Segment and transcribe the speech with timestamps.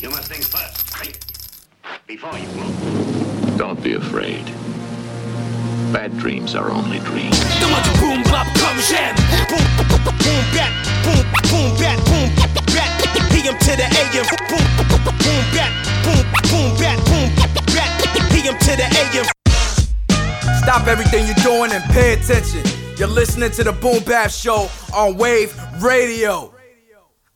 [0.00, 1.18] You must think first, right?
[2.06, 3.58] Before you move.
[3.58, 4.46] Don't be afraid.
[5.92, 7.38] Bad dreams are only dreams.
[8.00, 9.14] boom bop comme j'aime.
[9.44, 10.72] Boom boom bat,
[11.04, 11.20] boom
[11.52, 12.32] boom bat, boom
[12.72, 12.88] bat.
[13.28, 14.24] PM to the AM.
[14.48, 14.64] Boom
[15.20, 15.68] boom bat,
[16.00, 17.28] boom boom bat, boom
[17.68, 18.30] bat.
[18.32, 19.26] PM to the AM.
[20.62, 22.62] Stop everything you're doing and pay attention.
[22.96, 26.54] You're listening to the Boom Bap Show on Wave Radio.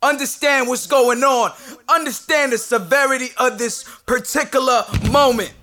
[0.05, 1.51] Understand what's going on.
[1.87, 5.53] Understand the severity of this particular moment.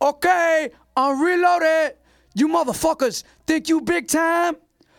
[0.00, 1.96] Okay, I'm reloaded.
[2.34, 4.56] You motherfuckers think you big time?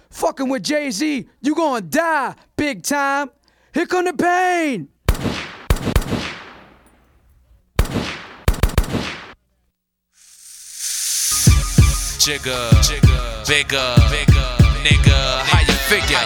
[0.10, 3.30] Fucking with Jay Z, you gonna die big time.
[3.74, 4.88] Here come the pain.
[12.26, 12.72] Jigga,
[13.46, 13.96] bigger,
[14.84, 16.18] nigga, how you figure?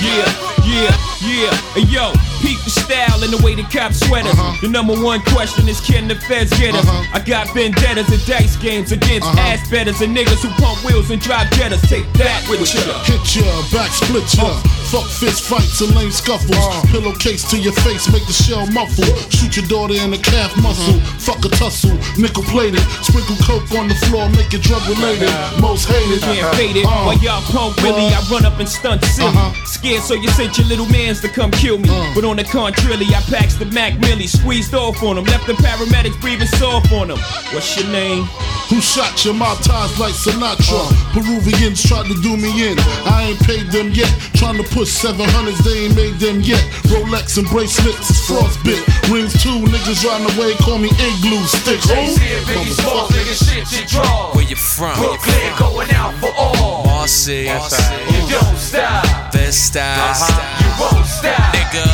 [0.00, 0.30] Yeah,
[0.64, 1.54] yeah, yeah.
[1.74, 4.34] Hey yo, peep the style and the way the cops sweat us.
[4.38, 4.56] Uh-huh.
[4.62, 6.86] The number one question is can the feds get us?
[6.86, 7.16] Uh-huh.
[7.16, 11.20] I got vendettas and dice games against ass betters and niggas who pump wheels and
[11.20, 11.82] drive jettas.
[11.88, 12.80] Take that with ya.
[13.04, 14.77] Hit ya, back split ya.
[14.88, 16.56] Fuck fist fights and lame scuffles.
[16.88, 19.04] Pillowcase to your face, make the shell muffle.
[19.28, 20.98] Shoot your daughter in the calf muscle.
[21.20, 22.80] Fuck a tussle, nickel plated.
[23.04, 25.28] Sprinkle coke on the floor, make it drug related.
[25.60, 26.22] Most hated.
[26.24, 26.86] Can't fade it.
[26.86, 29.28] Uh, While y'all pump Willie, I run up and stunt silly.
[29.28, 29.52] Uh-huh.
[29.66, 31.90] Scared, so you sent your little mans to come kill me.
[31.92, 32.14] Uh.
[32.14, 35.52] But on the contrary, I packed the Mac Millie, squeezed off on them, left the
[35.52, 37.18] paramedics breathing soft on them.
[37.52, 38.24] What's your name?
[38.72, 39.32] Who shot you?
[39.32, 40.92] My ties like Sinatra.
[41.12, 42.76] Peruvians tried to do me in.
[43.08, 44.08] I ain't paid them yet.
[44.34, 46.62] Trying to push 700s, they ain't made them yet.
[46.86, 48.78] Rolex and bracelets is frostbit.
[49.10, 51.82] Rings too, niggas riding away, call me igloo stick.
[51.90, 52.14] Who?
[52.54, 53.10] Motherfucker.
[54.36, 54.94] Where you from?
[54.96, 56.84] Brooklyn going out for all.
[56.84, 59.32] Marcy, You don't stop.
[59.32, 60.14] best uh-huh.
[60.14, 61.54] style, You won't stop.
[61.54, 61.84] nigga.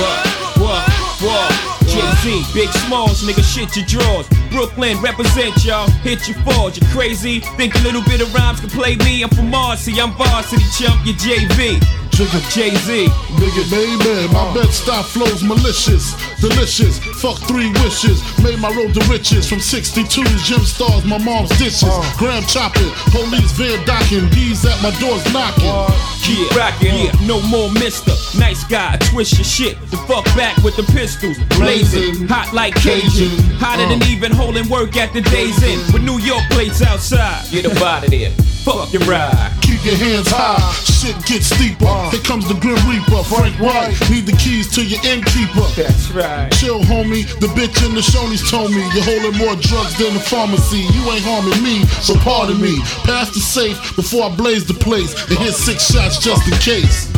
[0.00, 0.24] What?
[0.64, 0.88] What?
[1.20, 1.74] What?
[1.86, 4.26] Jay-Z, Big Smalls, nigga, shit your drawers.
[4.50, 7.40] Brooklyn, represent y'all, hit your falls, you crazy?
[7.58, 9.22] Think a little bit of rhymes can play me?
[9.22, 12.03] I'm from Marcy, I'm varsity chump, you JV.
[12.14, 13.06] Jigga Jay-Z,
[13.42, 17.00] Nigga, baby, my bed style flows malicious, delicious.
[17.20, 19.48] Fuck three wishes, made my road to riches.
[19.48, 21.90] From 62's gym stars, my mom's dishes.
[22.16, 25.66] Graham chopping, police van docking, bees at my doors knocking.
[25.66, 28.14] yeah, rockin', yeah, no more mister.
[28.38, 29.80] Nice guy, twist your shit.
[29.90, 33.34] The fuck back with the pistols, blazing, hot like Cajun.
[33.58, 33.88] Hotter uh.
[33.88, 35.80] than even holding work at the days in.
[35.92, 38.30] With New York plates outside, get up out of there.
[38.64, 39.52] Fuck your ride.
[39.60, 40.56] Keep your hands high,
[40.88, 41.84] shit gets steeper.
[41.84, 42.08] Uh.
[42.08, 43.92] Here comes the Grim Reaper, Frank White.
[44.08, 45.68] Need the keys to your innkeeper.
[45.76, 46.48] That's right.
[46.56, 47.28] Chill, homie.
[47.44, 50.80] The bitch in the Shoney's told me you're holding more drugs than the pharmacy.
[50.96, 52.80] You ain't harming me, so pardon me.
[53.04, 57.12] Pass the safe before I blaze the place and hit six shots just in case.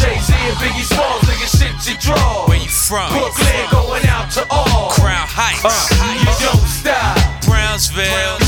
[0.00, 2.48] Jay-Z and Biggie Smalls, nigga, shit you draw.
[2.48, 3.12] Where you from?
[3.12, 4.88] Brooklyn going out to all.
[4.96, 5.92] Crown Heights,
[6.24, 7.44] You don't stop.
[7.44, 8.38] Brownsville,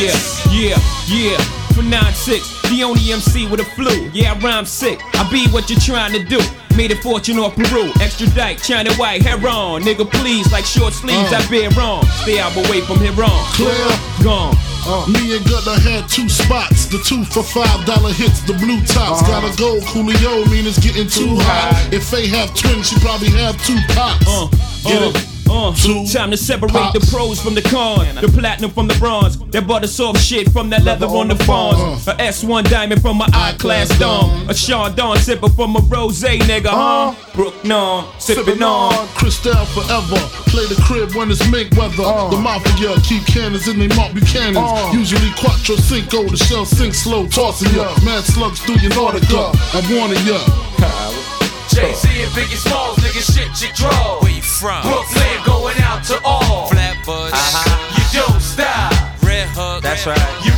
[0.00, 0.16] Yeah,
[0.50, 0.78] yeah,
[1.08, 1.36] yeah.
[1.76, 4.10] For 9-6, the only MC with a flu.
[4.14, 4.98] Yeah, I rhyme sick.
[5.14, 6.40] I be what you're trying to do.
[6.76, 7.92] Made a fortune off Peru.
[8.00, 9.82] Extra dyke, China white, hair on.
[9.82, 11.36] Nigga, please, like short sleeves, Uh.
[11.36, 12.04] I bear wrong.
[12.22, 13.44] Stay out away from here on.
[13.52, 14.24] Clear.
[14.24, 14.56] Gone.
[15.12, 16.86] Me and Gutter had two spots.
[16.86, 19.20] The two for five dollar hits, the blue tops.
[19.28, 21.92] Got a gold Coolio, mean it's getting too hot.
[21.92, 24.24] If they have twins, she probably have two pops.
[24.26, 24.48] Uh,
[24.88, 25.39] Get uh, it?
[25.50, 25.74] Uh.
[26.12, 26.98] Time to separate pops.
[26.98, 30.70] the pros from the cons, the platinum from the bronze, that butter soft shit from
[30.70, 34.54] that leather on the fawns, a S1 diamond from my I class dome, a
[34.94, 37.10] Dawn sipper from a rose nigga, huh?
[37.10, 37.32] Uh-huh.
[37.34, 38.92] Brook non, sipping on.
[39.08, 40.18] Cristal forever.
[40.50, 42.02] Play the crib when it's mink weather.
[42.02, 42.30] Uh.
[42.30, 44.56] The mafia keep cannons in they Marc Buchanans.
[44.56, 44.92] Uh.
[44.92, 47.94] Usually quattro cinco, the shell sink slow, tossing ya.
[48.04, 49.50] Mad slugs through your Nautica.
[49.74, 50.38] I'm warning ya.
[51.70, 54.18] Jay-Z and Biggie Smalls, nigga, shit you draw.
[54.22, 54.82] Where you from?
[54.82, 56.66] Brooklyn going out to all.
[56.66, 57.30] Flatbush,
[57.96, 58.92] You don't stop.
[59.22, 60.18] Red Hook, That's right.
[60.44, 60.49] You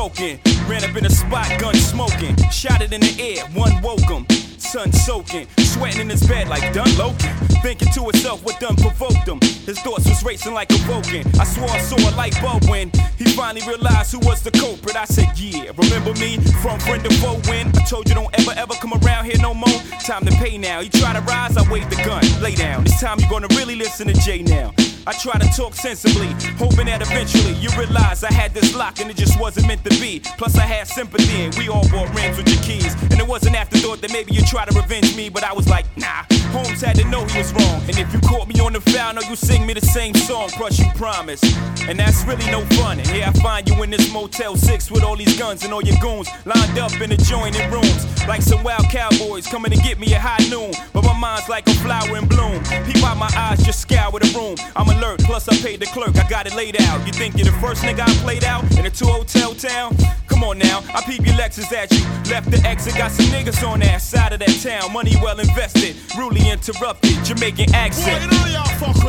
[0.00, 0.40] token.
[0.66, 2.34] Ran up in a spot, gun smoking.
[2.50, 4.24] Shot it in the air, one woke him.
[4.56, 7.28] Sun soaking, sweating in his bed like done Loki.
[7.60, 9.38] Thinking to himself what done provoked him.
[9.68, 11.26] His thoughts was racing like a Vulcan.
[11.38, 14.96] I swore I saw a light bulb when he finally realized who was the culprit.
[14.96, 18.52] I said, Yeah, remember me from friend to foe when I told you don't ever
[18.56, 19.80] ever come around here no more.
[20.00, 20.80] Time to pay now.
[20.80, 22.22] You try to rise, I wave the gun.
[22.40, 22.84] Lay down.
[22.84, 24.72] This time you're gonna really listen to Jay now.
[25.06, 29.10] I try to talk sensibly, hoping that eventually you realize I had this lock and
[29.10, 30.20] it just wasn't meant to be.
[30.36, 32.94] Plus, I had sympathy, and we all bought rims with your keys.
[33.04, 35.68] And it was an afterthought that maybe you'd try to revenge me, but I was
[35.68, 36.24] like, nah.
[36.52, 37.80] Holmes had to know he was wrong.
[37.86, 40.48] And if you caught me on the foul, know you sing me the same song,
[40.50, 41.40] plus you promise.
[41.88, 42.98] And that's really no fun.
[42.98, 45.82] And here I find you in this Motel 6 with all these guns and all
[45.82, 48.04] your goons lined up in adjoining rooms.
[48.26, 50.72] Like some wild cowboys coming to get me at high noon.
[50.92, 52.62] But my mind's like a flower in bloom.
[52.84, 54.56] Peep out my eyes, just scour the room.
[54.74, 57.06] I'm alert, plus I paid the clerk, I got it laid out.
[57.06, 59.96] You think you're the first nigga I played out in a two hotel town?
[60.26, 62.04] Come on now, I peep your Lexus at you.
[62.30, 64.92] Left the exit, got some niggas on that side of that town.
[64.92, 68.24] Money well invested, rudely interrupted, Jamaican accent.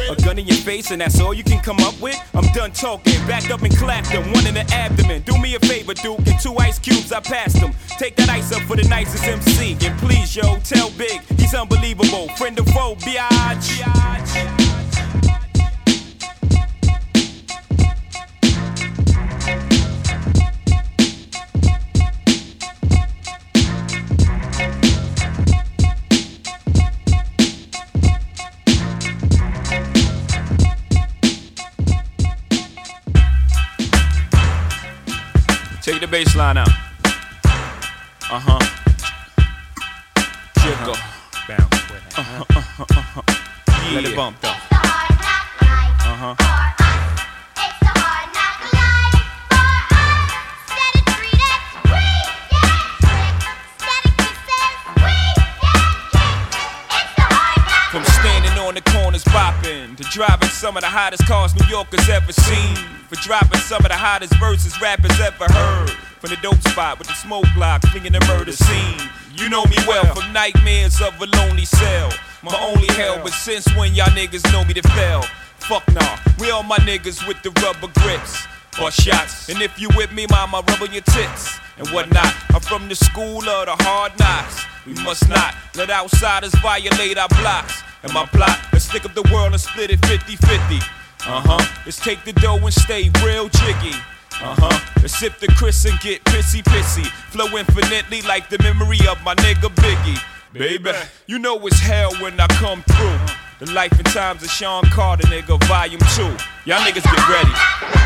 [0.09, 2.19] A gun in your face, and that's all you can come up with?
[2.33, 5.21] I'm done talking, backed up and clapped him, one in the abdomen.
[5.21, 7.73] Do me a favor, Duke, and two ice cubes, I passed them.
[7.97, 12.27] Take that ice up for the nicest MC, and please, yo, tell Big, he's unbelievable.
[12.35, 14.60] Friend of foe, biatch.
[35.91, 36.69] Take the bass line out.
[36.69, 38.59] Uh huh.
[40.61, 40.95] Jiggle.
[41.49, 42.17] Bounce with it.
[42.17, 43.93] Uh-huh, uh-huh, uh-huh.
[43.95, 44.47] Let it bump though.
[44.47, 46.80] Uh huh.
[59.61, 62.75] Bopping to driving some of the hottest cars New Yorkers ever seen.
[63.09, 65.89] For dropping some of the hottest verses rappers ever heard.
[66.19, 69.09] From the dope spot with the smoke block, flinging the murder scene.
[69.35, 72.11] You know me well from nightmares of a lonely cell.
[72.43, 75.23] My only hell, but since when y'all niggas know me to fail?
[75.57, 78.45] Fuck nah, we all my niggas with the rubber grips.
[78.77, 82.33] Bust shots, and if you with me, mama, rub on your tits and whatnot.
[82.51, 84.63] I'm from the school of the hard knocks.
[84.85, 87.83] We must not let outsiders violate our blocks.
[88.03, 90.75] And my plot, let's stick up the world and split it 50 50.
[91.23, 91.81] Uh huh.
[91.85, 93.95] Let's take the dough and stay real jiggy.
[94.41, 94.79] Uh huh.
[95.01, 97.05] Let's sip the Chris and get pissy pissy.
[97.29, 100.19] Flow infinitely like the memory of my nigga Biggie.
[100.51, 100.91] Baby,
[101.27, 103.19] you know it's hell when I come through.
[103.59, 106.23] The life and times of Sean Carter, nigga, volume 2.
[106.65, 108.00] Y'all niggas get ready.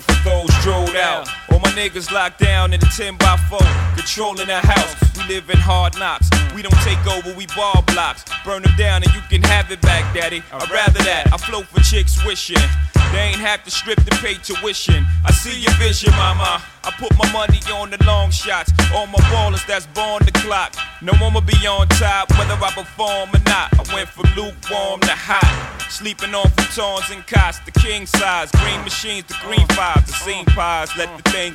[0.00, 1.39] For those drilled out.
[1.74, 3.58] Niggas locked down in a 10 by 4,
[3.96, 4.94] controlling the house.
[5.16, 6.28] We live in hard knocks.
[6.54, 8.24] We don't take over, we ball blocks.
[8.44, 10.42] Burn them down and you can have it back, daddy.
[10.52, 11.32] I'd rather that.
[11.32, 12.60] I flow for chicks wishing.
[13.12, 15.04] They ain't have to strip to pay tuition.
[15.24, 16.62] I see your vision, mama.
[16.84, 18.72] I put my money on the long shots.
[18.94, 20.74] All my ballers that's born the clock.
[21.02, 23.74] No one will be on top, whether I perform or not.
[23.74, 25.80] I went from lukewarm to hot.
[25.90, 28.50] Sleeping on futons and cots, the king size.
[28.52, 30.96] Green machines, the green fives, the scene pies.
[30.96, 31.54] Let the thing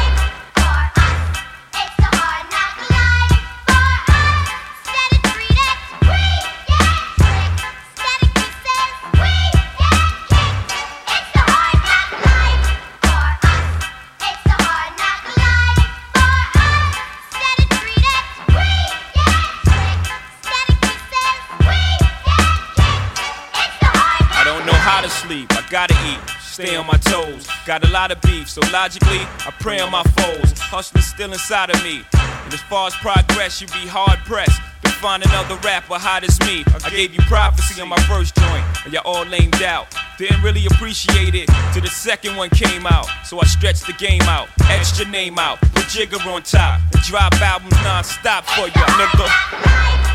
[27.71, 30.59] Got a lot of beef, so logically, I pray on my foes.
[30.59, 32.03] Hustling's still inside of me.
[32.43, 34.59] And as far as progress, you'd be hard pressed
[35.01, 36.63] find another rapper hot as me.
[36.85, 39.87] I gave you prophecy on my first joint, and y'all all lamed out.
[40.19, 43.07] Didn't really appreciate it till the second one came out.
[43.25, 47.01] So I stretched the game out, etched your name out, put Jigga on top, and
[47.03, 50.10] drop albums non-stop for ya, nigga.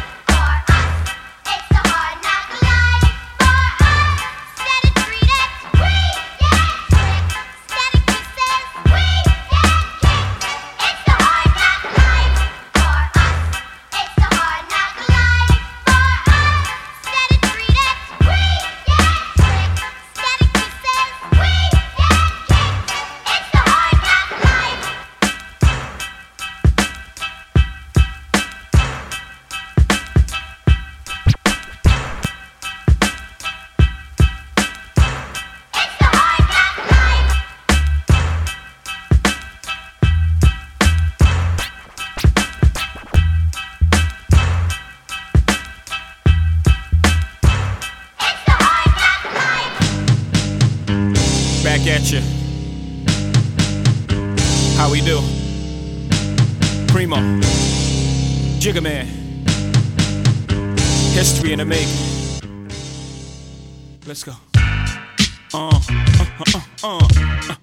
[64.16, 64.32] Let's go.
[65.52, 67.06] Uh, uh, uh, uh, uh,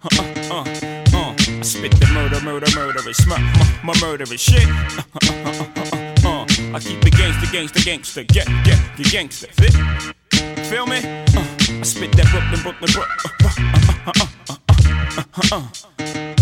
[0.04, 0.20] uh,
[0.52, 1.34] uh, uh.
[1.50, 4.68] I spit the murder, murder, murderous, mur- mur- mur- murderous shit.
[4.68, 5.90] Uh, uh, uh, uh,
[6.28, 6.46] uh, uh.
[6.76, 9.48] I keep the gangster, gangster, gangster, get, get, the gangster.
[9.48, 9.74] Fit?
[10.68, 10.98] Feel me?
[10.98, 13.34] Uh, I spit that Brooklyn, Brooklyn, Brooklyn.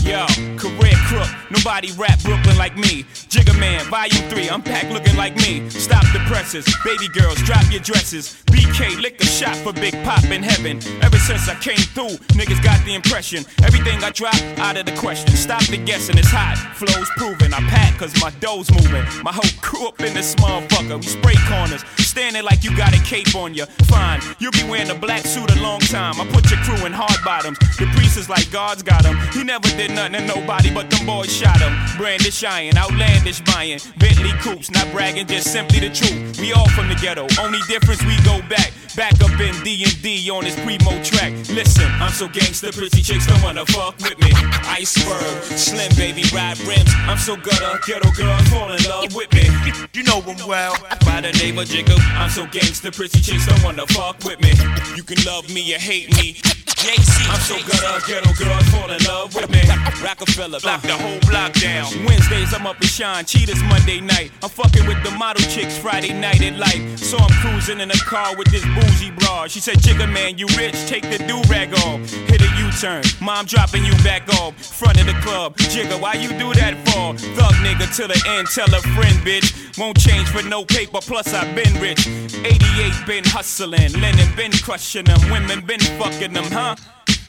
[0.03, 0.25] Yo,
[0.57, 3.05] career crook, nobody rap Brooklyn like me.
[3.31, 5.69] Jigga Man, volume 3, I'm unpack looking like me.
[5.69, 8.43] Stop the presses, baby girls, drop your dresses.
[8.47, 10.81] BK, lick a shot for Big Pop in heaven.
[11.01, 13.45] Ever since I came through, niggas got the impression.
[13.63, 15.31] Everything I drop, out of the question.
[15.37, 16.57] Stop the guessing, it's hot.
[16.75, 19.05] Flows proven, I pack cause my dough's moving.
[19.23, 20.97] My whole crew up in this motherfucker.
[20.97, 23.65] We spray corners, standing like you got a cape on you.
[23.87, 26.19] Fine, you'll be wearing a black suit a long time.
[26.19, 27.57] I put your crew in hard bottoms.
[27.79, 29.15] The priest is like God's got him.
[29.31, 31.71] He never did nothing to nobody, but them boys shot him.
[31.95, 32.75] Brandish iron,
[33.21, 33.79] outlandish buying.
[33.97, 36.39] Bentley coops, not bragging, just simply the truth.
[36.39, 38.71] We all from the ghetto, only difference we go back.
[38.95, 41.31] Back up in D&D on this primo track.
[41.49, 44.31] Listen, I'm so gangster, pretty chicks don't wanna fuck with me.
[44.67, 46.91] Iceberg, slim baby, ride rims.
[47.07, 49.47] I'm so gutter, ghetto girls fall in love with me.
[49.93, 50.75] You know them well.
[51.05, 54.51] By the name of Jigga, I'm so gangster, pretty chicks don't wanna fuck with me.
[54.95, 56.41] You can love me or hate me.
[56.81, 59.61] JC, I'm so gutter, ghetto girls fall in love with me.
[60.03, 61.85] Roc-A-Fella, block the whole block down.
[62.07, 64.31] Wednesdays I'm up and shine, cheetahs Monday night.
[64.41, 66.97] I'm fucking with the model chicks Friday night at life.
[66.97, 69.51] So I'm cruising in a car with this bougie broad.
[69.51, 72.01] She said, Jigga man, you rich, take the do rag off.
[72.09, 74.57] Hit a U-turn, mom dropping you back off.
[74.57, 77.13] Front of the club, Jigga, why you do that for?
[77.35, 79.77] Thug nigga till the end, tell a friend, bitch.
[79.77, 82.07] Won't change for no paper, plus I've been rich.
[82.07, 86.70] 88 been hustling, Lennon been crushing them, women been fucking them, huh?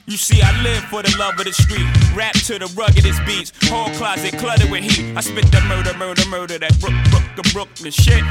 [0.07, 1.87] You see, I live for the love of the street.
[2.15, 3.53] Rap to the ruggedest beats.
[3.69, 5.17] Whole closet cluttered with heat.
[5.17, 8.25] I spit that murder, murder, murder, that Brook, Brook, the Brooklyn shit.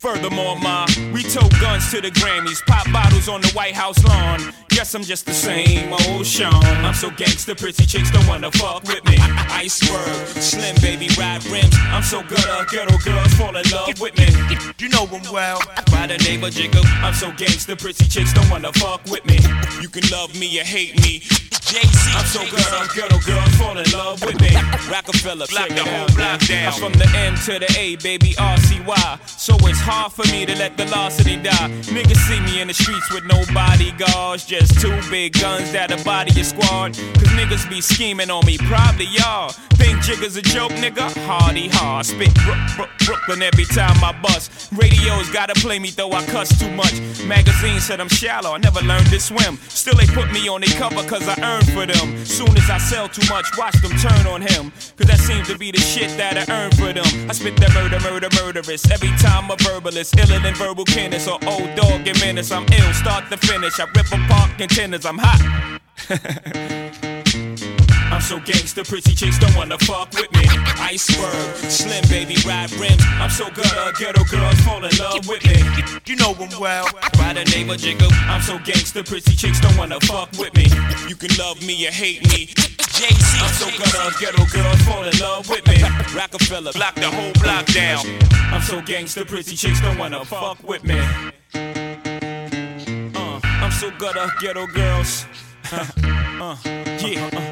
[0.00, 4.40] Furthermore, ma, we tote guns to the Grammys, pop bottles on the White House lawn.
[4.70, 6.54] Guess I'm just the same old Sean.
[6.64, 9.16] I'm so gangster, pretty chicks don't wanna fuck with me.
[9.50, 11.76] Iceberg, slim baby, ride rims.
[11.92, 14.28] I'm so gutter, uh, ghetto girls fall in love with me.
[14.78, 15.60] You know them well.
[15.92, 19.36] By the name of Jigga, I'm so gangster, pretty chicks don't wanna fuck with me.
[19.82, 21.24] You can love me or hate me.
[21.72, 24.50] I'm so good, I'm ghetto girls fall in love with me.
[24.90, 26.72] Roc-A-Fella, block the whole block down.
[26.72, 29.28] I'm from the M to the A, baby, RCY.
[29.28, 31.70] So it's hard for me to let the velocity die.
[31.86, 36.32] Niggas see me in the streets with no bodyguards, just two big guns that'll body
[36.32, 36.94] your squad.
[36.94, 39.54] Cause niggas be scheming on me, probably y'all.
[39.80, 41.08] Think Jigga's a joke, nigga?
[41.24, 42.04] Hardy hard.
[42.04, 44.68] Spit Brook, Brook, Brooklyn every time I bust.
[44.72, 47.00] Radios gotta play me though I cuss too much.
[47.24, 49.56] Magazines said I'm shallow, I never learned to swim.
[49.68, 52.24] Still they put me on the cover cause I earned for them.
[52.24, 54.70] Soon as I sell too much, watch them turn on him.
[54.96, 57.06] Cause that seems to be the shit that I earn for them.
[57.28, 58.90] I spit that murder, murder, murderous.
[58.90, 62.50] Every time a verbalist, iller than verbal Kenneth or old dog and menace.
[62.50, 63.78] I'm ill, start to finish.
[63.80, 67.00] I rip apart contenders, I'm hot.
[68.10, 70.44] I'm so gangster, pretty chicks don't wanna fuck with me.
[70.78, 73.02] Iceberg, slim baby, ride rims.
[73.20, 75.62] I'm so gutter, ghetto girls fall in love with me.
[76.06, 76.86] You know them well.
[77.14, 80.64] By the name of Jigga, I'm so gangster, pretty chicks don't wanna fuck with me.
[81.08, 82.48] You can love me or hate me.
[83.00, 85.80] JC, I'm so gutter, ghetto girls fall in love with me.
[86.14, 88.04] Roc-A-Fella, block the whole block down.
[88.52, 90.98] I'm so gangster, pretty chicks don't wanna fuck with me.
[93.14, 95.26] Uh, I'm so gutter, ghetto girls.
[95.72, 97.49] uh, yeah, uh, uh,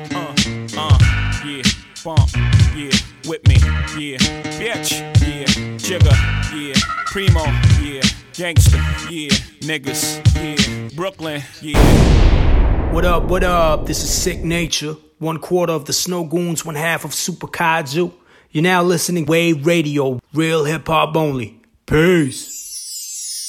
[2.09, 2.31] yeah, bump,
[2.77, 2.91] yeah,
[3.29, 3.57] with me,
[3.99, 4.19] yeah,
[4.59, 5.45] bitch, yeah,
[5.79, 6.13] Jigga,
[6.55, 6.75] yeah,
[7.07, 7.45] primo,
[7.83, 8.77] yeah, gangster,
[9.11, 12.93] yeah, niggas, yeah, Brooklyn, yeah.
[12.93, 13.87] What up, what up?
[13.87, 18.13] This is Sick Nature, one quarter of the Snow Goons, one half of Super Kaiju.
[18.51, 21.61] You're now listening Wave Radio, real hip hop only.
[21.87, 23.47] Peace.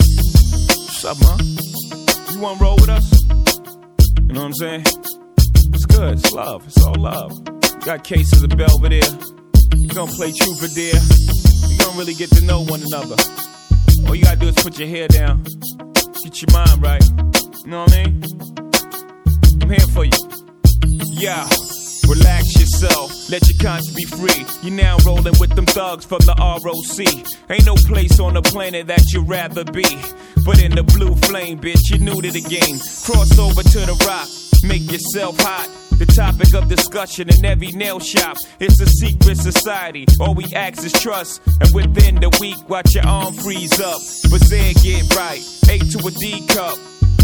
[0.75, 1.39] What's up, man?
[2.33, 3.21] You wanna roll with us?
[3.23, 4.81] You know what I'm saying?
[4.81, 7.58] It's good, it's love, it's all love.
[7.85, 9.01] Got cases of Belvedere.
[9.73, 10.99] We gonna play Troubadour.
[11.69, 13.15] You gonna really get to know one another.
[14.07, 15.43] All you gotta do is put your hair down,
[16.23, 17.03] get your mind right.
[17.63, 18.23] You know what I mean?
[19.61, 20.11] I'm here for you.
[21.19, 21.47] Yeah.
[22.07, 24.45] Relax yourself, let your conscience be free.
[24.63, 27.49] You're now rolling with them thugs from the ROC.
[27.49, 29.85] Ain't no place on the planet that you'd rather be.
[30.43, 32.79] But in the blue flame, bitch, you're new to the game.
[33.05, 34.27] Cross over to the rock,
[34.63, 35.78] make yourself hot.
[35.99, 38.37] The topic of discussion in every nail shop.
[38.59, 40.05] It's a secret society.
[40.19, 41.41] All we ask is trust.
[41.59, 43.99] And within the week, watch your arm freeze up.
[44.31, 45.43] But then get right.
[45.69, 46.77] A to a D cup.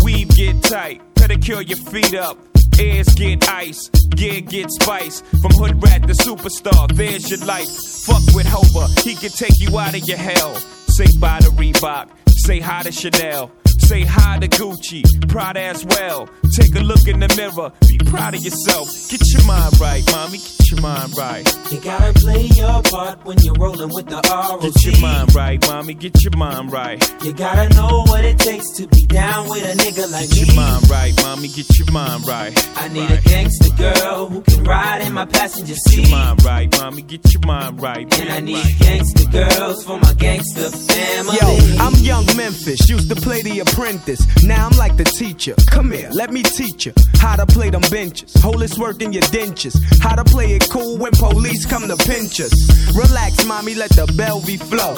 [0.03, 1.01] Weave get tight.
[1.15, 2.38] Pedicure your feet up.
[2.79, 5.22] Ears get ice, gear get spice.
[5.41, 7.70] From hood rat to superstar, there's your life.
[8.03, 10.55] Fuck with Hova, he can take you out of your hell.
[10.89, 13.50] Say bye to Reebok, say hi to Chanel.
[13.79, 16.27] Say hi to Gucci, proud as well.
[16.55, 18.89] Take a look in the mirror, be proud of yourself.
[19.10, 21.45] Get your mind right, mommy, get your mind right.
[21.72, 24.62] You gotta play your part when you're rolling with the ROC.
[24.62, 27.24] Get your mind right, mommy, get your mind right.
[27.24, 30.53] You gotta know what it takes to be down with a nigga like Get me.
[30.53, 32.69] your mind right, mommy, get your mind right.
[32.77, 35.89] I need a gangster girl who can ride in my passenger seat.
[35.89, 36.12] Get your seat.
[36.12, 38.19] mind right, mommy, get your mind right.
[38.19, 41.38] And I need gangster girls for my gangster family.
[41.41, 44.22] Yo, I'm young Memphis, used to play the apprentice.
[44.43, 45.55] Now I'm like the teacher.
[45.67, 48.34] Come here, let me teach you how to play them benches.
[48.41, 49.75] Hold this work in your dentures.
[50.01, 52.53] How to play cool when police come to pinch us.
[52.95, 54.95] Relax, mommy, let the Belvy flow.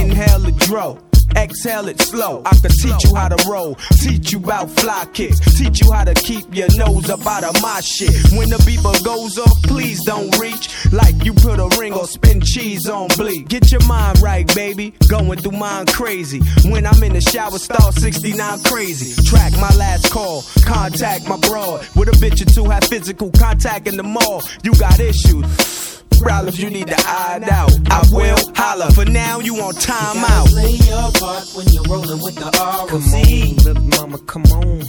[0.00, 1.09] Inhale the dro.
[1.40, 2.42] Exhale it slow.
[2.44, 6.04] I can teach you how to roll, teach you about fly kicks, teach you how
[6.04, 8.12] to keep your nose up out of my shit.
[8.36, 12.42] When the beeper goes off, please don't reach like you put a ring or spin
[12.42, 13.48] cheese on Bleek.
[13.48, 14.92] Get your mind right, baby.
[15.08, 16.40] Going through mine crazy.
[16.64, 19.22] When I'm in the shower, star 69 crazy.
[19.24, 21.86] Track my last call, contact my broad.
[21.96, 24.42] With a bitch or two, have physical contact in the mall.
[24.62, 25.99] You got issues.
[26.20, 27.70] Problems you need to iron out.
[27.90, 28.90] I will holla.
[28.92, 30.46] For now, you on You time gotta out.
[30.48, 33.64] play your part when you're rolling with the ROC.
[33.64, 34.80] little mama, come on.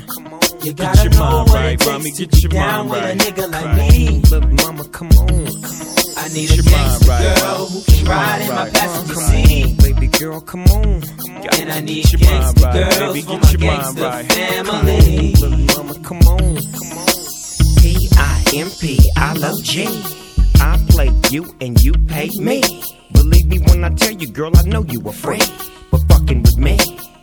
[0.63, 2.89] You gotta your know mind what right, it takes mommy, to get your down mind
[2.91, 3.15] with right.
[3.15, 3.91] a nigga like Right.
[3.91, 4.19] me.
[4.29, 5.29] Little mama, come on.
[6.17, 8.55] I need Get a your mind gangster right, girl who can ride mind in my
[8.63, 8.73] right.
[8.73, 9.63] passenger Come seat.
[9.65, 11.03] on, baby girl, come on.
[11.59, 13.97] And I need Get your mind gangster right, girls baby, for get my your mind
[13.97, 14.31] gangster right.
[14.31, 15.33] family.
[15.33, 16.55] Little mama, come on.
[16.55, 17.07] Come on.
[17.79, 19.87] P I M P I love G.
[20.61, 22.61] I play you and you pay me.
[23.13, 25.43] Believe me when I tell you, girl, I know you afraid.
[25.89, 26.77] But fucking with me,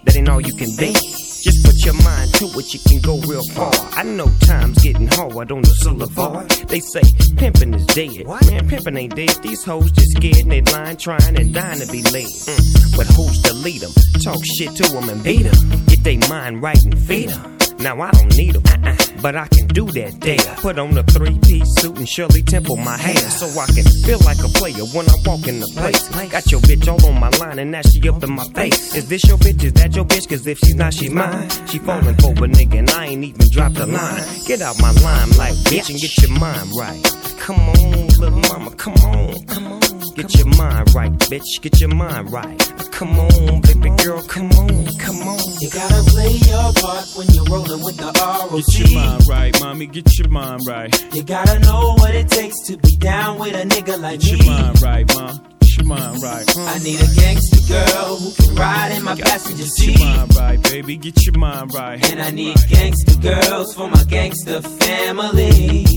[0.05, 0.93] that ain't all you can be.
[0.93, 3.73] Just put your mind to it, you can go real far.
[3.93, 6.51] I know time's getting hard on the boulevard.
[6.69, 7.03] They say
[7.37, 8.27] pimping is dead.
[8.27, 9.37] Man, pimping ain't dead.
[9.43, 12.27] These hoes just scared and they lying, trying and dying to be led.
[12.27, 12.97] Mm.
[12.97, 13.93] But who's to lead 'em?
[14.21, 15.85] Talk shit to 'em and beat 'em.
[15.87, 17.59] Get they mind right and feed 'em.
[17.81, 20.55] Now I don't need 'em, uh-uh, but I can do that there.
[20.61, 24.39] Put on a three-piece suit and Shirley Temple my hair, so I can feel like
[24.41, 26.03] a player when I walk in the place.
[26.29, 28.95] Got your bitch all on my line and now she up in my face.
[28.95, 29.63] Is this your bitch?
[29.63, 30.29] Is that your bitch?
[30.29, 31.49] Cause if she's not, she's mine.
[31.69, 34.23] She falling for a nigga and I ain't even dropped the line.
[34.47, 37.03] Get out my line, like bitch, and get your mind right.
[37.39, 39.81] Come on, little mama, come on, come on.
[40.17, 41.61] Get your mind right, bitch.
[41.63, 42.59] Get your mind right.
[42.91, 45.39] Come on, baby girl, come on, come on.
[45.61, 49.87] You gotta play your part when you're rolling with the Get your mind right, mommy,
[49.87, 51.15] get your mind right.
[51.15, 54.47] You gotta know what it takes to be down with a nigga like Get your
[54.47, 55.47] mind right, mom.
[55.61, 56.57] Get your mind right.
[56.57, 59.97] I need a gangster girl who can ride in my passenger seat.
[59.97, 60.97] Get your mind right, baby.
[60.97, 62.11] Get your mind right.
[62.11, 65.95] And I need gangster girls for my gangster family.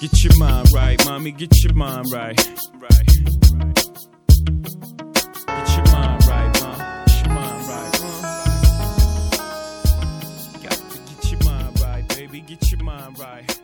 [0.00, 1.30] Get your mind right, mommy.
[1.30, 2.36] Get your mind right.
[2.74, 3.06] Right.
[3.06, 3.32] Get
[13.22, 13.58] right.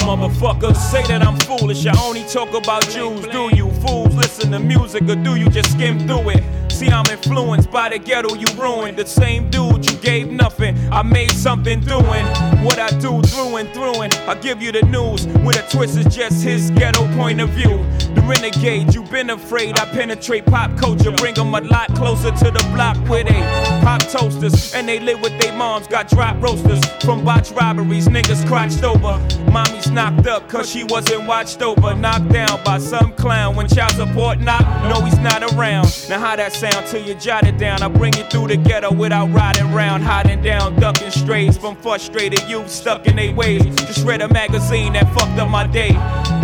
[0.00, 1.86] Motherfuckers say that I'm foolish.
[1.86, 3.26] I only talk about Jews.
[3.28, 6.72] Do you fools listen to music or do you just skim through it?
[6.72, 8.96] See, I'm influenced by the ghetto you ruined.
[8.96, 10.76] The same dude you gave nothing.
[10.92, 12.26] I made something doing
[12.64, 14.02] what I do through and through.
[14.02, 17.50] And I give you the news with a twist is just his ghetto point of
[17.50, 17.84] view.
[18.14, 19.78] The renegade, you've been afraid.
[19.78, 23.40] I penetrate pop culture, bring them a lot closer to the block where they
[23.82, 25.86] pop toasters and they live with their moms.
[25.86, 29.18] Got drop roasters from botch robberies, niggas crotched over.
[29.50, 31.94] Mommy's knocked up cause she wasn't watched over.
[31.94, 34.62] Knocked down by some clown when child support knock.
[34.88, 35.86] No, he's not around.
[36.08, 37.82] Now, how that sound till you jot it down?
[37.82, 42.48] I bring it through the ghetto without riding round, hiding down, ducking strays from frustrated
[42.48, 43.64] youth stuck in their ways.
[43.86, 45.92] Just read a magazine that fucked up my day.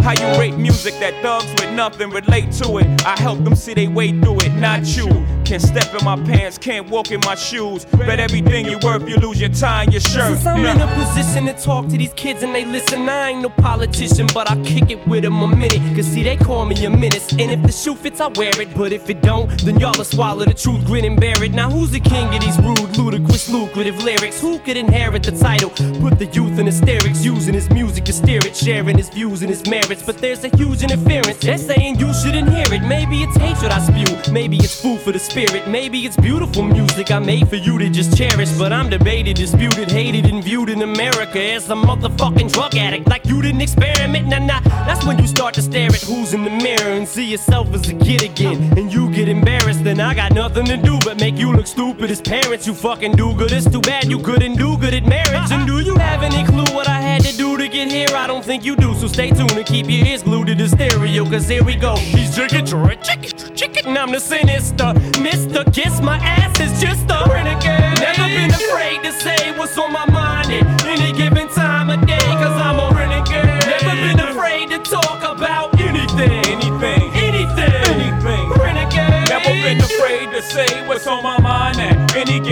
[0.06, 3.04] How you rate music that thugs with nothing relate to it?
[3.04, 5.08] I help them see they way through it, not you.
[5.44, 7.84] Can't step in my pants, can't walk in my shoes.
[7.84, 10.38] Bet everything you worth, you lose your tie and your shirt.
[10.38, 13.42] Since I'm in a position to talk to these kids and they listen, I ain't
[13.42, 15.80] no politician, but I kick it with them a minute.
[15.94, 17.30] Cause see, they call me a menace.
[17.32, 18.74] And if the shoe fits, I wear it.
[18.76, 21.52] But if it don't, then y'all will swallow the truth, grin and bear it.
[21.52, 24.40] Now, who's the king of these rude, ludicrous most lucrative lyrics.
[24.40, 25.68] Who could inherit the title?
[26.00, 29.50] Put the youth in hysterics, using his music to steer it, sharing his views and
[29.50, 30.02] his merits.
[30.02, 31.38] But there's a huge interference.
[31.38, 32.82] They're saying you shouldn't hear it.
[32.88, 34.32] Maybe it's hatred I spew.
[34.32, 35.68] Maybe it's food for the spirit.
[35.68, 38.50] Maybe it's beautiful music I made for you to just cherish.
[38.52, 43.06] But I'm debated, disputed, hated, and viewed in America as a motherfucking drug addict.
[43.06, 44.28] Like you didn't experiment.
[44.28, 44.60] Nah, nah.
[44.86, 47.86] That's when you start to stare at who's in the mirror and see yourself as
[47.90, 48.78] a kid again.
[48.78, 49.84] And you get embarrassed.
[49.84, 52.66] Then I got nothing to do but make you look stupid as parents.
[52.66, 53.52] You fucking do good.
[53.52, 55.50] It's too bad you couldn't do good at marriage.
[55.50, 58.08] And do you have any clue what I had to do to get here?
[58.14, 58.94] I don't think you do.
[58.94, 61.24] So stay tuned and keep your ears glued to the stereo.
[61.24, 61.96] Cause here we go.
[61.96, 63.86] He's chicken, chicken, chicken.
[63.86, 64.92] And I'm the sinister.
[65.24, 65.64] Mr.
[65.72, 68.00] Kiss my ass is just a renegade.
[68.00, 72.18] Never been afraid to say what's on my mind at any given time of day.
[72.18, 73.46] Cause I'm a renegade.
[73.66, 76.44] Never been afraid to talk about anything.
[76.46, 77.10] Anything.
[77.14, 77.72] Anything.
[77.96, 78.50] Anything.
[78.50, 79.28] Renegade.
[79.28, 81.95] Never been afraid to say what's on my mind at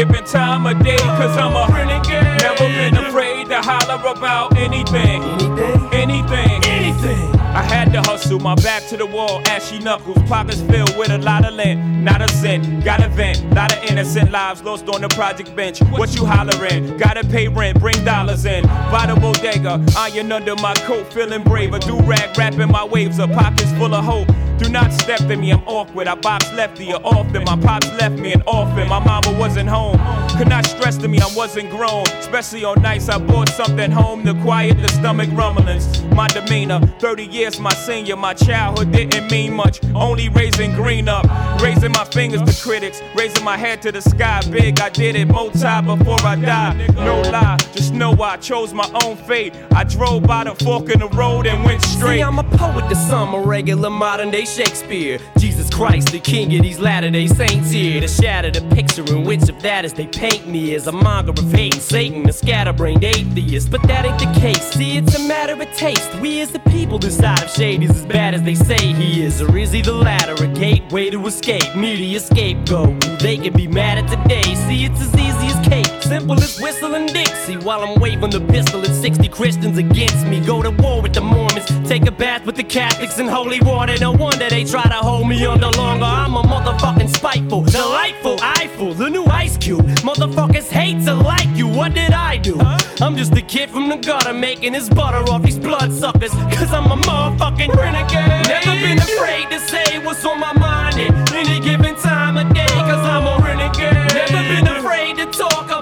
[0.07, 0.97] given time of day.
[0.97, 2.23] Cause I'm a renegade.
[2.43, 5.23] Never been afraid to holler about anything.
[5.23, 5.93] Anything.
[5.93, 6.65] Anything.
[6.65, 7.41] Anything.
[7.55, 11.19] I had to hustle, my back to the wall, ashy knuckles, pockets filled with a
[11.19, 12.85] lot of lint, not a cent.
[12.85, 15.79] Got a vent, lot of innocent lives lost on the project bench.
[15.83, 16.97] What you hollering?
[16.97, 18.65] Gotta pay rent, bring dollars in.
[18.65, 21.79] By the bodega, iron under my coat, feeling braver.
[21.79, 24.29] Do rag, wrapping my waves up, pockets full of hope.
[24.59, 26.07] Do not step in me, I'm awkward.
[26.07, 27.43] I box lefty or often.
[27.45, 28.89] My pops left me an orphan.
[28.89, 29.99] My mama wasn't home.
[30.39, 32.07] Could not stress to me, I wasn't grown.
[32.19, 36.03] Especially on nights I brought something home to quiet the stomach rumblings.
[36.15, 38.17] My demeanor, 30 years my senior.
[38.17, 39.81] My childhood didn't mean much.
[39.95, 41.27] Only raising green up.
[41.61, 43.03] Raising my fingers to critics.
[43.17, 44.41] Raising my head to the sky.
[44.51, 45.27] Big, I did it.
[45.27, 46.95] Multi before I died.
[46.95, 49.55] No lie, just know I chose my own fate.
[49.75, 52.19] I drove by the fork in the road and went straight.
[52.19, 55.19] See, I'm a poet to some, a regular modern day Shakespeare.
[55.39, 58.01] Jesus Christ, the king of these latter day saints here.
[58.01, 61.33] To shatter the picture in which of that is they paint me as a monger
[61.33, 63.71] of hate Satan, a scatterbrained atheist.
[63.71, 64.73] But that ain't the case.
[64.73, 66.15] See, it's a matter of taste.
[66.21, 69.57] We as the people decide if Shady's as bad as they say he is, or
[69.57, 73.01] is he the latter, a gateway to escape, media scapegoat.
[73.21, 74.55] They can be mad at today.
[74.55, 77.57] See, it's as easy as cake, simple as whistling Dixie.
[77.57, 81.21] While I'm waving the pistol at 60 Christians against me, go to war with the
[81.21, 83.97] Mormons, take a bath with the Catholics in holy water.
[83.99, 86.05] No wonder they try to hold me under longer.
[86.05, 89.87] I'm a motherfucking spiteful, delightful, eyeful, the new Ice Cube.
[90.09, 91.67] Motherfuckers hate to like you.
[91.67, 92.59] What did I do?
[93.01, 96.33] I'm just a kid from the gutter making his butter off these bloodsuckers.
[96.57, 98.47] Cause I'm a motherfucking renegade.
[98.47, 102.67] Never been afraid to say what's on my mind at any given time of day.
[102.67, 103.95] Cause I'm a renegade.
[104.15, 105.74] Never been afraid to talk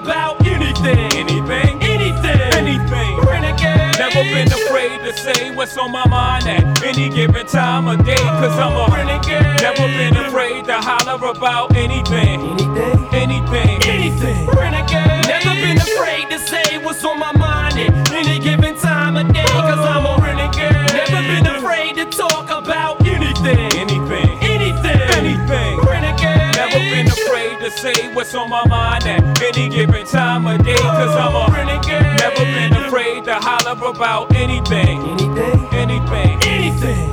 [5.73, 8.15] what's on my mind at any given time of day.
[8.15, 9.41] Cause I'm a renegade.
[9.61, 12.41] Never been afraid to holler about anything.
[12.41, 13.09] Anything.
[13.13, 13.81] Anything.
[13.83, 14.47] Anything.
[14.49, 15.25] Renegade.
[15.25, 19.45] Never been afraid to say what's on my mind at any given time of day.
[19.45, 20.73] Cause I'm a renegade.
[20.93, 23.73] Never been afraid to talk about anything.
[23.73, 24.29] Anything.
[24.43, 25.01] Anything.
[25.17, 25.79] Anything.
[25.79, 26.55] Renegade.
[26.55, 30.75] Never been afraid to say what's on my mind at any given time of day.
[30.75, 32.19] Cause I'm a renegade.
[32.19, 32.42] Never
[32.93, 34.99] afraid to holler about anything.
[35.01, 35.67] Anything.
[35.73, 36.43] Anything.
[36.43, 37.12] Anything.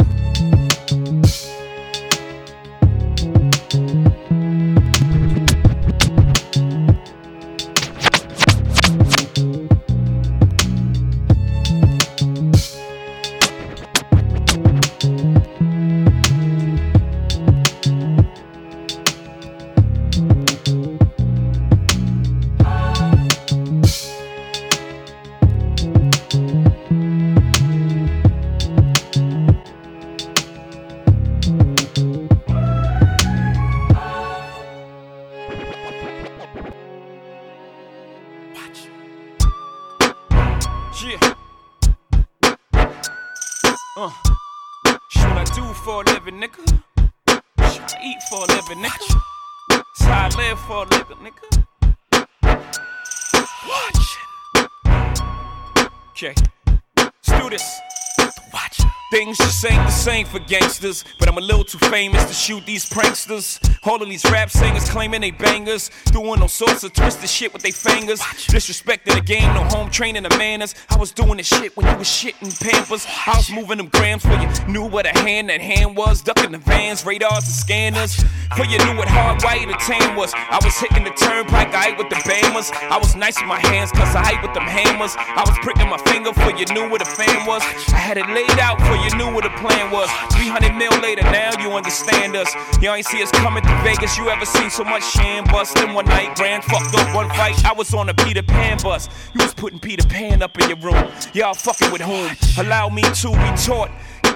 [60.30, 63.60] For gangsters, I'm a little too famous to shoot these pranksters.
[63.86, 67.62] All of these rap singers claiming they bangers, doing all sorts of twisted shit with
[67.62, 68.20] their fingers.
[68.20, 70.74] Disrespecting the game, no home training the manners.
[70.88, 73.06] I was doing this shit when you was shitting pampers.
[73.26, 76.52] I was moving them grams for you knew what a hand that hand was, ducking
[76.52, 78.16] the vans, radars and scanners.
[78.56, 80.32] For you knew what hard white or tan was.
[80.34, 82.72] I was hitting the turnpike, I ate with the bammers.
[82.90, 85.14] I was nice with my hands, cause I ate with them hammers.
[85.16, 87.62] I was pricking my finger for you knew what a fan was.
[87.92, 90.08] I had it laid out for you you knew what the plan was.
[90.32, 92.52] 300 mil later, now you understand us.
[92.80, 94.16] You ain't see us coming to Vegas.
[94.16, 96.36] You ever seen so much sham bust in one night?
[96.36, 97.64] Grand fucked up one fight.
[97.64, 99.08] I was on a Peter Pan bus.
[99.34, 101.10] You was putting Peter Pan up in your room.
[101.32, 102.30] Y'all fucking with whom?
[102.64, 103.90] Allow me to be taught.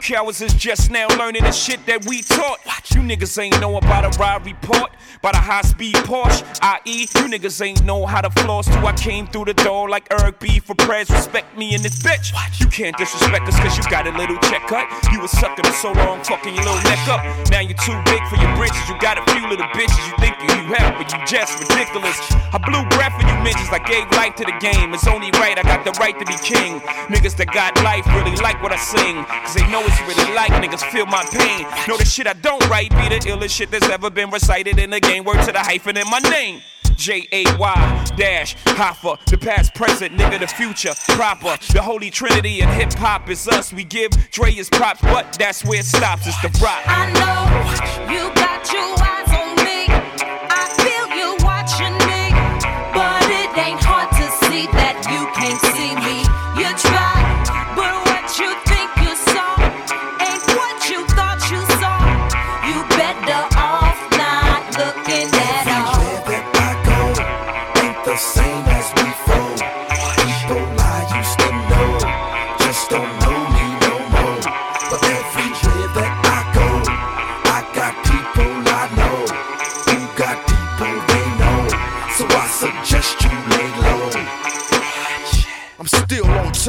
[0.05, 2.61] Cowards is just now learning the shit that we taught.
[2.95, 7.09] You niggas ain't know about a ride report, about a high speed Porsche, i.e.
[7.17, 10.41] You niggas ain't know how to floss till I came through the door like Eric
[10.41, 11.09] B for prayers.
[11.09, 12.37] Respect me in this bitch.
[12.61, 14.85] You can't disrespect us cause you got a little check cut.
[15.11, 17.25] You was sucking for so long, fucking your little neck up.
[17.49, 18.85] Now you're too big for your britches.
[18.87, 22.21] You got a few little bitches you think you have, but you just ridiculous.
[22.53, 23.73] I blew breath in you bitches.
[23.73, 24.93] I gave life to the game.
[24.93, 26.81] It's only right, I got the right to be king.
[27.09, 29.25] Niggas that got life really like what I sing.
[29.25, 31.67] Cause they know it's really like niggas feel my pain.
[31.89, 34.91] Know the shit I don't write be the illest shit that's ever been recited in
[34.91, 35.25] the game.
[35.25, 36.63] Word to the hyphen in my name.
[36.97, 41.57] J A Y dash Hova, the past, present, nigga, the future, proper.
[41.73, 43.73] The holy trinity and hip hop is us.
[43.73, 46.27] We give Dre his props, but that's where it stops.
[46.27, 46.83] It's the rock.
[46.87, 49.34] I know you got your eyes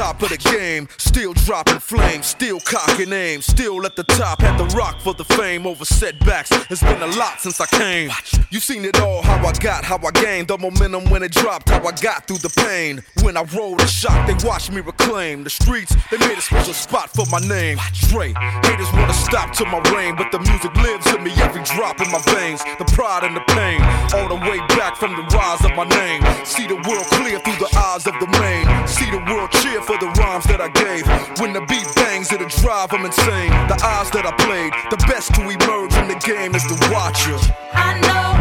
[0.05, 4.39] top of the game, still dropping flames, still cocking aim, still at the top.
[4.39, 6.51] Had the rock for the fame over setbacks.
[6.69, 8.11] It's been a lot since I came.
[8.51, 11.69] You seen it all, how I got, how I gained the momentum when it dropped,
[11.69, 13.01] how I got through the pain.
[13.23, 15.95] When I rolled a shot, they watched me reclaim the streets.
[16.11, 17.79] They made a special spot for my name.
[18.09, 21.99] Dre, haters wanna stop to my reign, but the music lives in me every drop
[21.99, 22.61] in my veins.
[22.77, 23.81] The pride and the pain,
[24.13, 26.21] all the way back from the rise of my name.
[26.45, 28.65] See the world clear through the eyes of the main.
[28.87, 31.05] See the world cheer for the rhymes that I gave.
[31.39, 33.51] When the beat bangs, it'll drive them insane.
[33.67, 37.37] The odds that I played, the best to emerge in the game is the watcher.
[37.73, 38.34] I know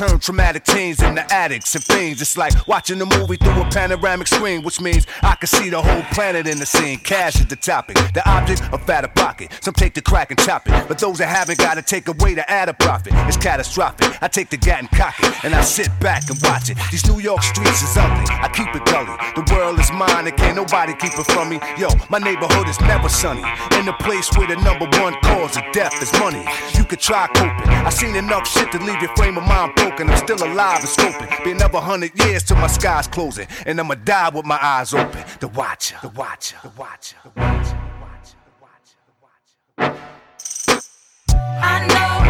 [0.00, 2.22] turns traumatic teens into addicts and fiends.
[2.22, 5.82] It's like watching a movie through a panoramic screen, which means I can see the
[5.82, 6.98] whole planet in the scene.
[7.00, 7.96] Cash is the topic.
[8.14, 9.52] The object, a fatter pocket.
[9.60, 10.88] Some take the crack and chop it.
[10.88, 13.12] But those that haven't got to take away to add a profit.
[13.28, 14.22] It's catastrophic.
[14.22, 15.44] I take the gat and cock it.
[15.44, 16.78] And I sit back and watch it.
[16.90, 18.24] These New York streets is ugly.
[18.40, 19.12] I keep it gully.
[19.36, 21.60] The world is mine and can't nobody keep it from me.
[21.76, 23.44] Yo, my neighborhood is never sunny.
[23.76, 26.42] In the place where the number one cause of death is money.
[26.72, 27.68] You could try coping.
[27.68, 29.89] I seen enough shit to leave your frame of mind broken.
[29.98, 31.44] I'm still alive and scoping.
[31.44, 33.46] Be another hundred years till my sky's closing.
[33.66, 35.24] And I'ma die with my eyes open.
[35.40, 37.70] The watcher, the watcher, the watcher, the watcher.
[41.62, 42.29] I know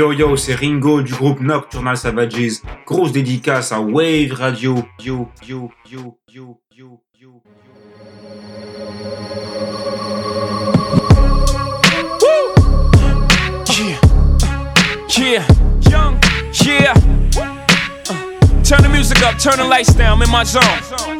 [0.00, 2.62] yo yo, c'est Ringo du groupe Nocturnal Savages.
[2.86, 4.76] Grosse dédicace à Wave Radio.
[4.98, 7.42] Yo, yo, yo, yo, yo, yo.
[15.18, 15.46] Yeah,
[15.90, 16.18] young,
[16.64, 16.94] yeah.
[17.36, 21.19] Uh, turn the music up, turn the lights down, I'm in my zone.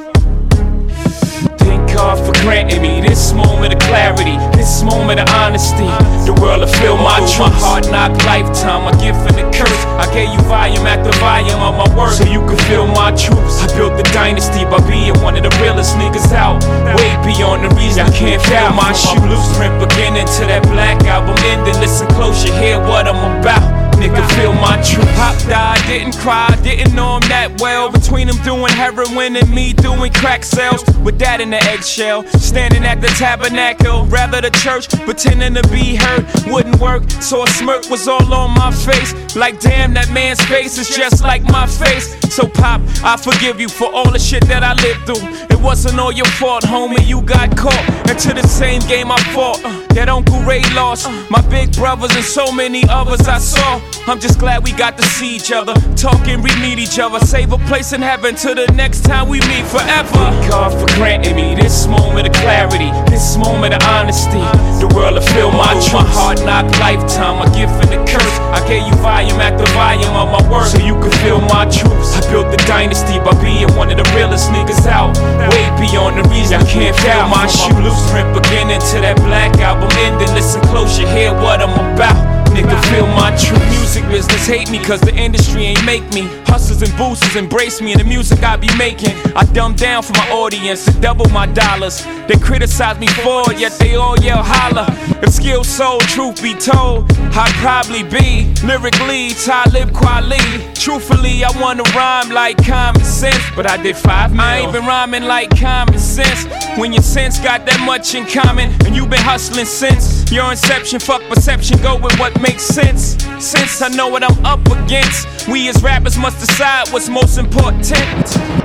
[2.01, 5.85] God for granting me this moment of clarity, this moment of honesty.
[6.25, 7.53] The world will feel my truth.
[7.53, 9.85] My hard knock lifetime, my gift and the curse.
[10.01, 13.61] I gave you volume after volume of my work, so you can feel my truths.
[13.61, 16.65] I built the dynasty by being one of the realest niggas out.
[16.97, 19.21] Way beyond the reason I can't feel my shoe.
[19.21, 21.77] Blueprint beginning to that black album ending.
[21.85, 25.07] Listen close, you hear what I'm about nigga feel my truth.
[25.15, 27.93] Pop died, didn't cry, didn't know him that well.
[27.93, 30.83] Between him doing heroin and me doing crack sales.
[31.05, 35.97] With that in the eggshell, standing at the tabernacle, rather the church, pretending to be
[35.97, 37.09] hurt wouldn't work.
[37.21, 39.13] So a smirk was all on my face.
[39.37, 42.17] Like damn, that man's face is just like my face.
[42.35, 45.29] So pop, I forgive you for all the shit that I lived through.
[45.51, 47.07] It wasn't all your fault, homie.
[47.07, 49.61] You got caught into the same game I fought.
[49.65, 51.11] Uh, that Uncle Ray lost.
[51.31, 53.81] My big brothers and so many others I saw.
[54.07, 57.21] I'm just glad we got to see each other, talk and re meet each other,
[57.21, 60.11] save a place in heaven till the next time we meet forever.
[60.11, 64.43] Thank God for granting me this moment of clarity, this moment of honesty.
[64.83, 66.01] The world will feel my truth.
[66.01, 68.37] My hard knock lifetime, my gift and the curse.
[68.51, 72.17] I gave you volume after volume of my work, so you could feel my truths.
[72.17, 75.15] I built the dynasty by being one of the realest niggas out.
[75.53, 77.75] Way beyond the reason I can't feel my shoe.
[77.77, 80.35] Blueprint beginning to that black album ending.
[80.35, 82.30] Listen close, you hear what I'm about.
[82.61, 84.47] Nigga, feel my true music business.
[84.47, 86.29] Hate me cause the industry ain't make me.
[86.45, 89.17] Hustlers and boosters embrace me and the music I be making.
[89.35, 92.05] I dumb down for my audience to double my dollars.
[92.29, 94.87] They criticize me for it, yet they all yell holla.
[95.23, 100.75] If skill sold, truth be told, I'd probably be lyrically Talib Kweli.
[100.75, 104.41] Truthfully, I wanna rhyme like common sense, but I did five mil.
[104.41, 106.47] I ain't been rhyming like common sense.
[106.79, 111.01] When your sense got that much in common, and you been hustling since your inception,
[111.01, 113.17] fuck perception, go with what makes sense.
[113.39, 117.93] Since I know what I'm up against, we as rappers must decide what's most important.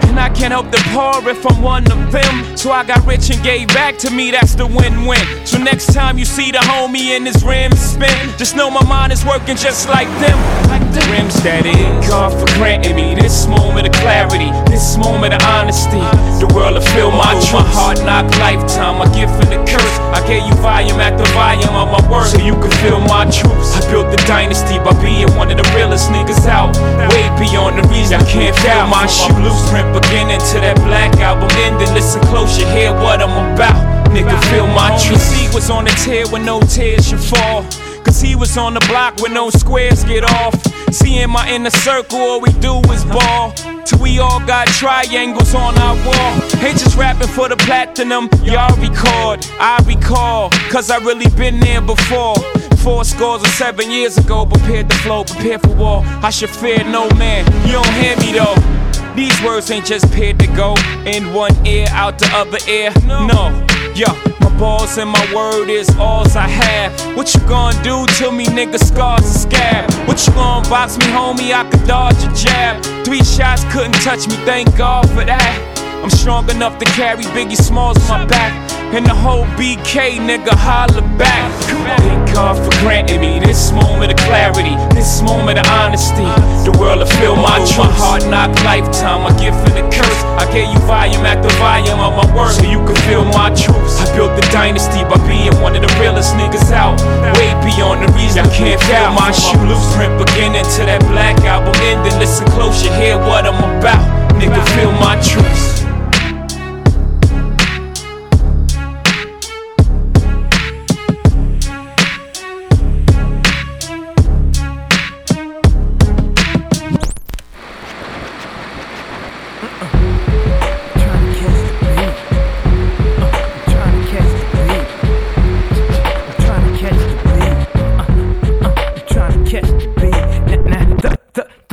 [0.05, 2.57] And I can't help the poor if I'm one of them.
[2.57, 5.25] So I got rich and gave back to me, that's the win win.
[5.45, 9.11] So next time you see the homie in his rims spin, just know my mind
[9.11, 10.39] is working just like them.
[10.71, 12.07] Like the rims that is.
[12.07, 15.99] God for granting me this moment of clarity, this moment of honesty.
[16.39, 17.67] The world will feel my oh, truth.
[17.67, 19.95] My hard knock lifetime, my gift and the curse.
[20.15, 23.75] I gave you volume after volume of my work, so you can feel my truths.
[23.75, 26.71] I built the dynasty by being one of the realest niggas out.
[27.11, 29.35] Way beyond the reason I can't feel my shoe.
[29.35, 31.91] Blueprint beginning to that black album ending.
[31.91, 33.83] Listen close, you hear what I'm about.
[34.15, 35.19] Nigga, feel my truth.
[35.35, 37.67] He was on the tear when no tears should fall.
[38.05, 40.55] Cause he was on the block where no squares get off.
[40.93, 43.51] See in my inner circle, all we do is ball.
[43.83, 46.33] Till we all got triangles on our wall.
[46.63, 49.45] Ain't just rapping for the platinum, y'all record.
[49.59, 52.35] I recall, cause I really been there before.
[52.77, 56.03] Four scores or seven years ago, prepared to flow, prepared for war.
[56.05, 58.84] I should fear no man, you don't hear me though.
[59.15, 60.75] These words ain't just paid to go
[61.05, 62.91] in one ear, out the other ear.
[63.05, 64.07] No, yo,
[64.41, 66.91] my balls and my word is alls I have.
[67.15, 68.77] What you gonna do to me, nigga?
[68.77, 69.91] Scars and scab.
[70.07, 71.53] What you gonna box me, homie?
[71.53, 72.83] I could dodge a jab.
[73.05, 75.75] Three shots couldn't touch me, thank God for that.
[76.03, 78.53] I'm strong enough to carry Biggie Smalls on my back.
[78.93, 81.51] And the whole BK nigga holler back.
[81.63, 86.27] Thank God for granting me this moment of clarity, this moment of honesty.
[86.67, 87.87] The world will feel my truth.
[87.87, 90.21] My hard knock lifetime, my gift and the curse.
[90.35, 94.03] I gave you volume after volume of my work, so you can feel my truths.
[94.03, 96.99] I built the dynasty by being one of the realest niggas out.
[97.39, 99.55] Way beyond the reason I can't feel my shoe.
[99.63, 102.19] Blueprint beginning to that black album ending.
[102.19, 104.03] Listen close, you hear what I'm about.
[104.35, 105.74] Nigga, feel my truths.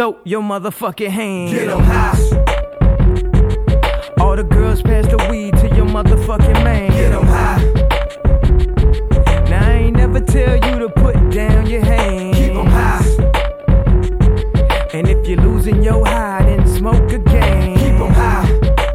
[0.03, 1.53] Throw your motherfucking hands.
[1.53, 2.19] Get 'em high.
[4.19, 6.91] All the girls pass the weed to your motherfucking man.
[6.91, 7.63] Get 'em high.
[9.49, 12.37] Now I ain't never tell you to put down your hands.
[12.37, 13.05] Keep 'em high.
[14.93, 17.77] And if you're losing your high, then smoke again.
[17.77, 18.49] Keep 'em high.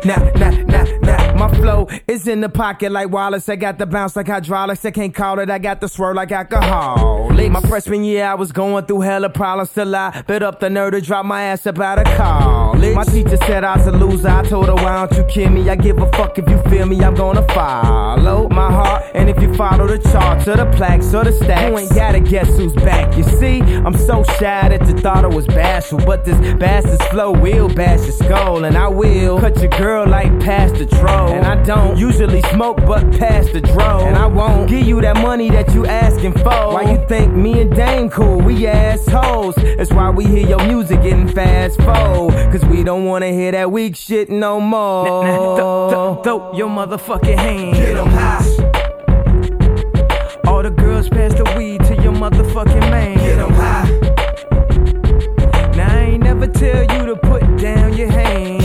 [0.04, 0.97] Nah, nah, nah.
[1.38, 3.48] My flow is in the pocket like Wallace.
[3.48, 4.84] I got the bounce like hydraulics.
[4.86, 5.50] I can't call it.
[5.50, 7.30] I got the swirl like alcohol.
[7.48, 10.92] My freshman year, I was going through hella problems till I bit up the nerve
[10.92, 12.94] to drop my ass about a college.
[12.94, 14.28] My teacher said I was a loser.
[14.28, 15.70] I told her, why don't you kill me?
[15.70, 17.00] I give a fuck if you feel me.
[17.02, 19.04] I'm gonna follow my heart.
[19.14, 22.20] And if you follow the charts or the plaques or the stacks, you ain't gotta
[22.20, 23.16] guess who's back.
[23.16, 26.00] You see, I'm so shy that you thought I was bashful.
[26.00, 28.66] But this bastard's flow will bash your skull.
[28.66, 31.27] And I will cut your girl like past the troll.
[31.34, 34.06] And I don't usually smoke, but pass the dro.
[34.06, 36.74] And I won't give you that money that you asking for.
[36.74, 38.40] Why you think me and Dame cool?
[38.42, 39.56] We assholes.
[39.56, 42.34] That's why we hear your music getting fast forward.
[42.52, 45.58] Cause we don't wanna hear that weak shit no more.
[45.58, 47.78] Throw, throw your motherfucking hands.
[47.78, 48.44] Get 'em high.
[50.48, 53.18] All the girls pass the weed to your motherfucking man.
[53.18, 53.90] Get 'em high.
[55.76, 58.57] Now I ain't never tell you to put down your hands.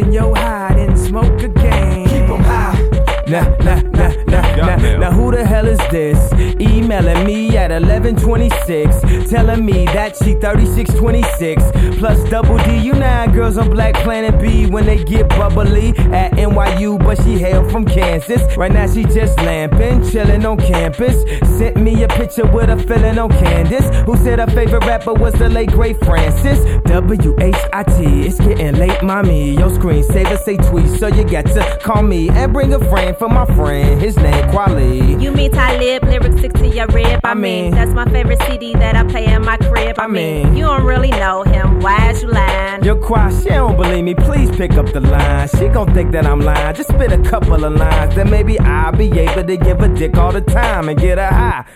[0.00, 2.06] Losing your high, then smoke again.
[2.08, 2.78] Keep 'em high.
[3.26, 5.00] Nah, nah, nah, nah, Goddamn.
[5.00, 6.32] Now who the hell is this?
[6.60, 12.78] Emailing me at 1126, telling me that she 3626 plus double D.
[12.78, 17.38] You nine girls on Black Planet B when they get bubbly at NYU, but she
[17.38, 18.42] hail from Kansas.
[18.56, 21.22] Right now she just lamping, chilling on campus.
[21.58, 25.34] Sent me a picture with a feeling on Candace, who said her favorite rapper was
[25.34, 26.58] the late great Francis.
[26.84, 28.26] W H I T.
[28.26, 29.52] It's getting late, mommy.
[29.52, 33.28] Your screensaver say tweet, so you got to call me and bring a friend for
[33.28, 34.00] my friend.
[34.00, 35.20] His name Kweli.
[35.22, 37.20] You mean Talib, lyrics stick to your rib.
[37.24, 39.98] I, I mean, mean- that's my favorite CD that I play in my crib.
[39.98, 41.80] I, I mean, mean- you don't really know him.
[41.80, 42.84] Why is you lying?
[42.84, 44.14] Your choir, she don't believe me.
[44.14, 45.48] Please pick up the line.
[45.48, 46.74] She gon' think that I'm lying.
[46.74, 50.16] Just spit a couple of lines, then maybe I'll be able to give a dick
[50.16, 51.66] all the time and get her high.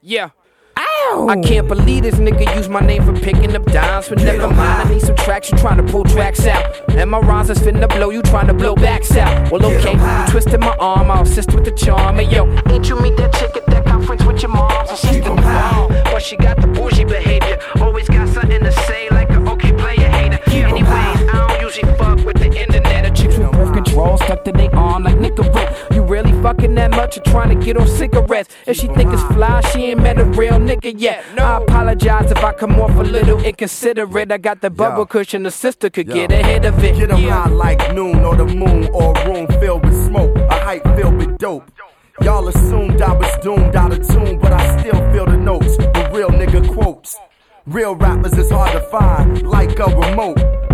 [0.00, 0.30] Yeah.
[0.78, 1.26] Ow.
[1.30, 4.10] I can't believe this nigga use my name for picking up dimes.
[4.10, 5.50] But never mind, I need some tracks.
[5.50, 6.90] You trying to pull tracks out.
[6.90, 8.10] And my rhymes is finna blow.
[8.10, 9.50] You trying to blow backs out.
[9.50, 9.95] Well, okay,
[10.36, 11.10] you twisted my arm.
[11.10, 12.16] I'll assist with the charm.
[12.16, 14.90] Hey, yo, ain't you meet that chick at that conference with your moms?
[14.90, 15.88] And she's the bomb.
[15.88, 17.58] But she got the bougie behavior.
[17.80, 20.38] Always got something to say, like a okay player hater.
[20.50, 23.06] Anyways, I don't usually fuck with the internet.
[23.06, 25.16] Or chicks with birth control stuck to their arm like Nicorette.
[25.16, 25.25] You really
[26.46, 28.54] fucking that much or trying to get on cigarettes?
[28.66, 31.24] If she think it's fly, she ain't met a real nigga yet.
[31.34, 31.42] No.
[31.42, 34.30] I apologize if I come off a little inconsiderate.
[34.30, 36.96] I got the bubble cushion, the sister could get ahead of it.
[36.96, 37.42] Get yeah.
[37.42, 41.16] high like noon or the moon or a room filled with smoke, a hype filled
[41.16, 41.68] with dope.
[42.22, 46.10] Y'all assumed I was doomed out of tune, but I still feel the notes, the
[46.14, 47.16] real nigga quotes.
[47.66, 50.65] Real rappers is hard to find, like a remote.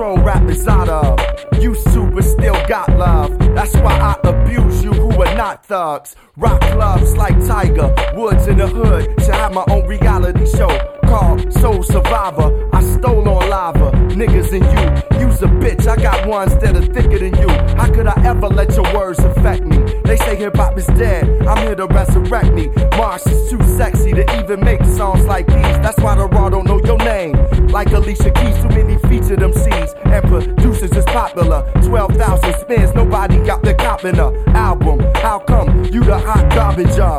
[0.00, 1.62] Control rappers out of.
[1.62, 3.38] Used to, but still got love.
[3.54, 6.16] That's why I abuse you who are not thugs.
[6.38, 9.04] Rock clubs like Tiger, Woods in the hood.
[9.20, 10.70] Should have my own reality show
[11.04, 12.70] called Soul Survivor.
[12.72, 15.20] I stole on lava, niggas and you.
[15.20, 17.48] You's a bitch, I got ones that are thicker than you.
[17.76, 19.76] How could I ever let your words affect me?
[20.04, 22.68] They say hip hop is dead, I'm here to resurrect me.
[22.96, 25.78] Mars is too sexy to even make songs like these.
[25.84, 27.36] That's why the raw don't know your name.
[27.70, 31.70] Like Alicia Keys, too many feature them MCs and producers is popular.
[31.84, 34.98] 12,000 spins, nobody got the cop in a album.
[35.14, 37.18] How come you the hot garbage of?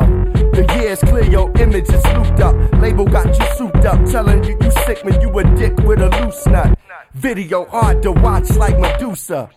[0.52, 2.54] The years clear, your image is looped up.
[2.74, 6.10] Label got you souped up, telling you you sick when you a dick with a
[6.20, 6.78] loose nut.
[7.14, 9.48] Video hard to watch like Medusa.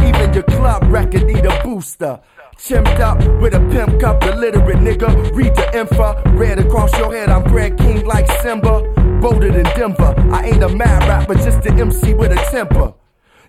[0.00, 2.20] Even your club record need a booster.
[2.56, 5.34] Chimped up with a pimp cup, illiterate nigga.
[5.34, 7.30] Read the info, red across your head.
[7.30, 9.05] I'm Brad King like Simba.
[9.26, 10.14] Voted in Denver.
[10.32, 12.94] I ain't a mad rapper, but just an MC with a temper.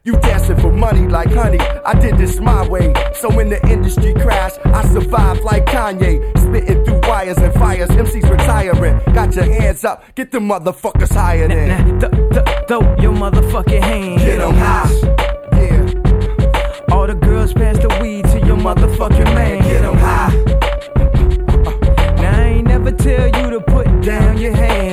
[0.03, 1.59] You dancing for money like honey.
[1.59, 2.95] I did this my way.
[3.13, 6.35] So when the industry crashed, I survived like Kanye.
[6.35, 7.89] Spitting through wires and fires.
[7.89, 8.99] MCs retiring.
[9.13, 10.03] Got your hands up.
[10.15, 11.99] Get the motherfuckers higher than.
[11.99, 14.23] Th- th- throw your motherfucking hands.
[14.23, 14.89] Get 'em high.
[15.61, 16.95] Yeah.
[16.95, 19.61] All the girls pass the weed to your motherfucking man.
[19.61, 20.33] Get 'em high.
[22.19, 24.86] Now I ain't never tell you to put down your hands.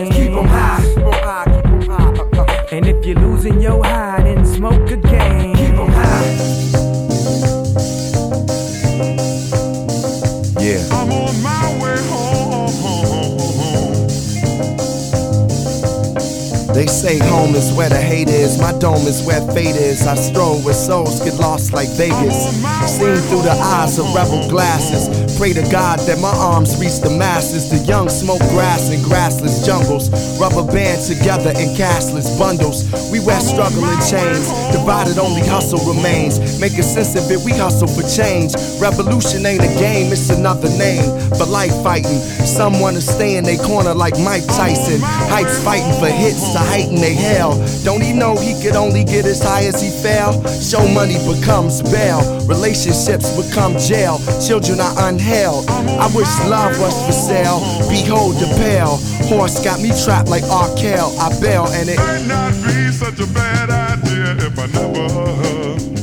[17.05, 18.57] Say home is where the hate is.
[18.59, 20.07] My dome is where fate is.
[20.07, 22.49] I stroll where souls get lost like Vegas.
[22.89, 25.13] Seen through the eyes of rebel glasses.
[25.37, 27.69] Pray to God that my arms reach the masses.
[27.69, 30.09] The young smoke grass in grassless jungles.
[30.41, 32.89] Rubber band together in cashless bundles.
[33.13, 34.49] We wear struggling chains.
[34.73, 36.41] Divided only hustle remains.
[36.57, 38.57] Making sense of it, we hustle for change.
[38.81, 41.05] Revolution ain't a game, it's another name
[41.37, 42.17] for life fighting.
[42.49, 45.05] Some wanna stay in their corner like Mike Tyson.
[45.29, 47.55] Hype's fighting for hits to heighten they hail.
[47.85, 50.33] Don't he know he could only get as high as he fell?
[50.61, 55.69] Show money becomes bail, relationships become jail, children are unheld.
[55.69, 57.61] I wish love was for sale.
[57.89, 58.97] Behold the pale
[59.29, 61.17] horse got me trapped like Arkell.
[61.19, 65.94] I bail and it might not be such a bad idea if I never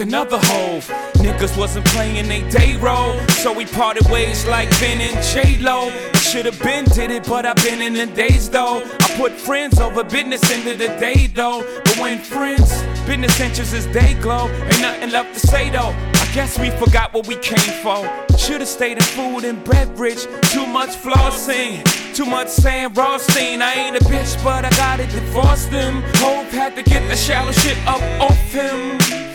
[0.00, 0.80] another hoe.
[1.22, 5.90] Niggas wasn't playing they day role, so we parted ways like Ben and J Lo.
[6.14, 8.82] Should've been did it, but I've been in the days though.
[9.00, 11.62] I put friends over business into the day though.
[11.84, 12.70] But when friends,
[13.06, 15.94] business interests they glow, ain't nothing left to say though.
[16.14, 18.08] I guess we forgot what we came for.
[18.36, 20.24] Should've stayed in food and beverage.
[20.52, 21.82] Too much flossing,
[22.14, 23.62] too much Sam Rothstein.
[23.62, 26.02] I ain't a bitch, but I gotta divorce them.
[26.16, 29.27] Hope had to get the shallow shit up off him.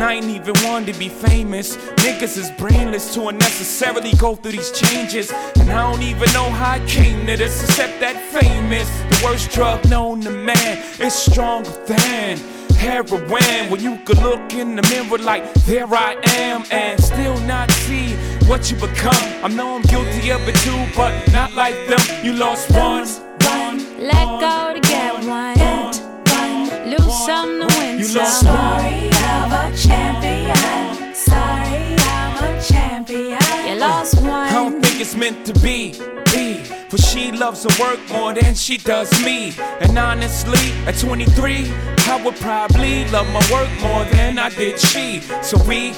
[0.00, 1.76] And I ain't even one to be famous.
[1.76, 5.30] Niggas is brainless to unnecessarily go through these changes.
[5.30, 8.88] And I don't even know how I came to this, except that famous.
[9.10, 12.38] The worst drug known to man is stronger than
[12.76, 13.68] heroin.
[13.68, 18.14] When you could look in the mirror like, there I am, and still not see
[18.48, 19.44] what you become.
[19.44, 22.00] I know I'm guilty of it too, but not like them.
[22.24, 23.04] You lost one.
[24.00, 25.58] Let go to get one.
[25.58, 29.09] one, Lose some to win You lost one.
[29.30, 31.14] Of a champion.
[31.14, 33.38] Sorry, I'm a champion.
[33.68, 34.48] You lost one.
[34.48, 35.92] I don't think it's meant to be.
[36.32, 36.64] Be.
[36.90, 39.52] For she loves her work more than she does me.
[39.80, 41.70] And honestly, at 23,
[42.08, 45.20] I would probably love my work more than I did she.
[45.42, 45.94] So we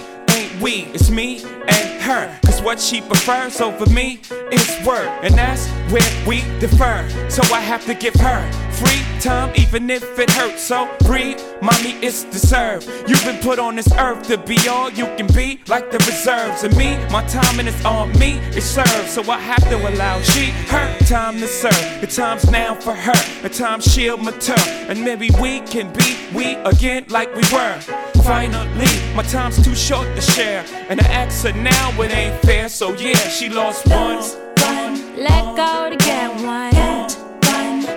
[0.63, 2.39] we, it's me and her.
[2.47, 4.21] Cause what she prefers over me
[4.53, 5.09] is work.
[5.23, 7.09] And that's where we defer.
[7.29, 10.63] So I have to give her free time, even if it hurts.
[10.63, 12.89] So breathe, mommy, it's deserved.
[13.09, 16.65] You've been put on this earth to be all you can be, like the reserves.
[16.65, 19.11] And me, my time and it's on me, it serves.
[19.11, 22.01] So I have to allow she, her time to serve.
[22.01, 24.57] The time's now for her, the time she'll mature.
[24.89, 27.81] And maybe we can be we again like we were.
[28.23, 30.65] Finally, my time's too short to share.
[30.89, 32.69] And I ask her now, it ain't fair.
[32.69, 34.37] So yeah, she lost once.
[35.17, 36.73] Let go to get one.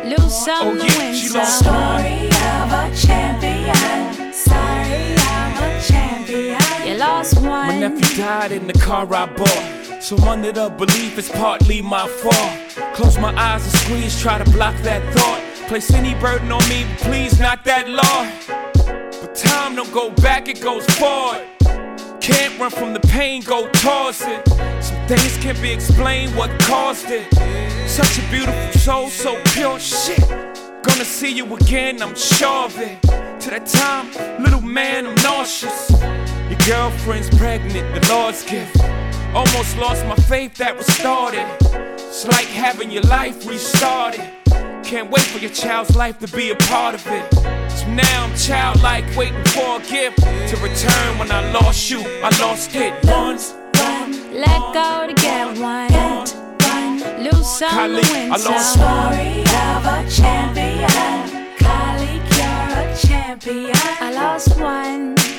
[0.10, 1.40] Lose some Oh, to yeah, win she some.
[1.42, 4.34] lost Story of a champion.
[4.34, 6.88] Sorry, I'm a champion.
[6.88, 7.68] You lost one.
[7.68, 10.04] My nephew died in the car I bought.
[10.04, 12.94] So under the belief it's partly my fault.
[12.96, 15.42] Close my eyes and squeeze, try to block that thought.
[15.68, 18.75] Place any burden on me, please not that law.
[19.36, 21.46] Time don't go back, it goes forward.
[22.22, 24.48] Can't run from the pain, go toss it.
[24.82, 27.28] Some things can't be explained what caused it.
[27.86, 30.26] Such a beautiful soul, so pure shit.
[30.84, 33.02] Gonna see you again, I'm sure of it.
[33.02, 35.92] To that time, little man, I'm nauseous.
[36.50, 38.80] Your girlfriend's pregnant, the Lord's gift.
[39.34, 41.46] Almost lost my faith that was started.
[41.98, 44.32] It's like having your life restarted.
[44.86, 47.34] Can't wait for your child's life to be a part of it.
[47.72, 52.02] So now I'm childlike, waiting for a gift to return when I lost you.
[52.02, 53.56] I lost it once.
[54.32, 55.92] Let go to get one.
[57.24, 60.88] Lose some Kylie, to win I lost Story of a champion.
[61.58, 63.72] Kylie, you're a champion.
[64.00, 65.35] I lost one.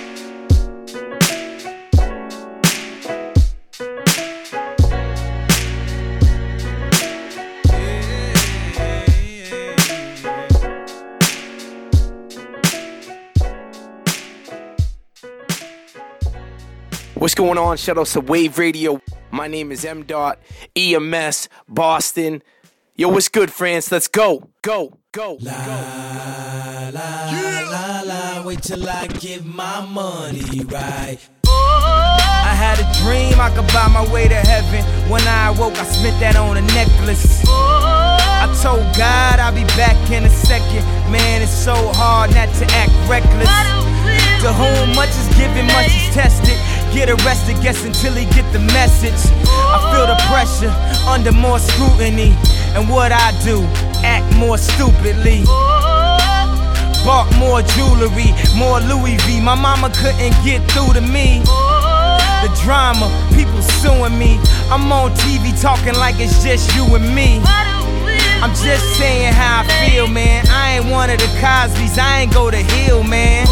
[17.26, 17.76] What's going on?
[17.76, 19.02] Shout out to Wave Radio.
[19.32, 20.04] My name is M.
[20.04, 20.38] Dot
[20.76, 22.40] EMS Boston.
[22.94, 23.90] Yo, what's good, France?
[23.90, 25.36] Let's go, go, go.
[25.40, 31.18] La la la, wait till I get my money right.
[31.48, 34.84] I had a dream I could buy my way to heaven.
[35.10, 37.42] When I awoke, I spent that on a necklace.
[37.48, 40.86] I told God I'll be back in a second.
[41.10, 43.50] Man, it's so hard not to act reckless.
[44.42, 46.54] To whom much is given, much is tested.
[46.92, 49.18] Get arrested, guess until he get the message.
[49.46, 50.72] I feel the pressure
[51.08, 52.34] under more scrutiny.
[52.74, 53.62] And what I do,
[54.04, 55.44] act more stupidly.
[57.04, 59.40] Bought more jewelry, more Louis V.
[59.40, 61.40] My mama couldn't get through to me.
[62.42, 64.38] The drama, people suing me.
[64.70, 67.40] I'm on TV talking like it's just you and me.
[68.42, 70.44] I'm just saying how I feel, man.
[70.48, 73.46] I ain't one of the Cosby's, I ain't go to Hill, man.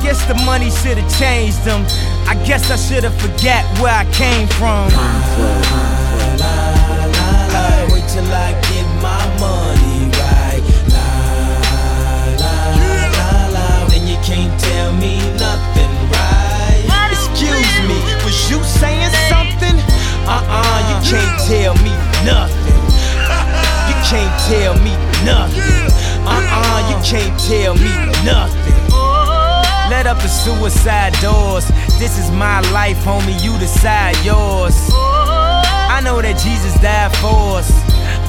[0.00, 1.84] I guess the money should've changed them.
[2.24, 4.88] I guess I should've forgot where I came from.
[7.92, 10.64] Wait till I get my money right.
[10.88, 11.04] La
[12.40, 12.56] la
[13.12, 13.88] la la.
[13.92, 17.12] Then you can't tell me nothing, right?
[17.12, 19.76] Excuse me, was you saying something?
[20.24, 21.92] Uh-uh, you can't tell me
[22.24, 22.80] nothing.
[23.84, 24.96] You can't tell me
[25.28, 25.92] nothing.
[26.24, 27.92] Uh-uh, you can't tell me
[28.24, 28.69] nothing.
[29.90, 31.66] Let up the suicide doors.
[31.98, 33.42] This is my life, homie.
[33.42, 34.78] You decide yours.
[34.94, 37.68] I know that Jesus died for us.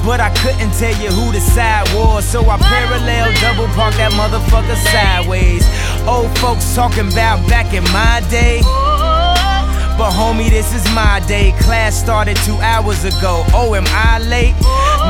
[0.04, 2.26] But I couldn't tell you who the side was.
[2.26, 5.62] So I parallel double park that motherfucker sideways.
[6.02, 8.58] Old folks talking about back in my day.
[9.94, 11.54] But homie, this is my day.
[11.62, 13.46] Class started two hours ago.
[13.54, 14.58] Oh, am I late?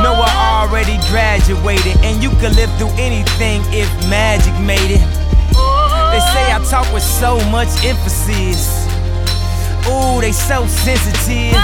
[0.05, 1.97] No, I already graduated.
[2.05, 5.32] And you could live through anything if magic made it.
[6.31, 8.87] Say I talk with so much emphasis.
[9.87, 11.59] Ooh, they so sensitive.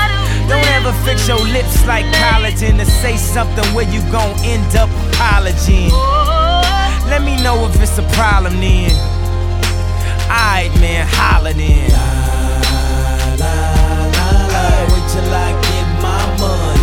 [0.49, 4.89] Don't ever fix your lips like collagen to say something where you gon' end up
[5.13, 5.91] apologizing.
[7.09, 8.91] Let me know if it's a problem then.
[10.29, 11.89] Alright, man, holla then.
[14.91, 16.78] Wait till I get my money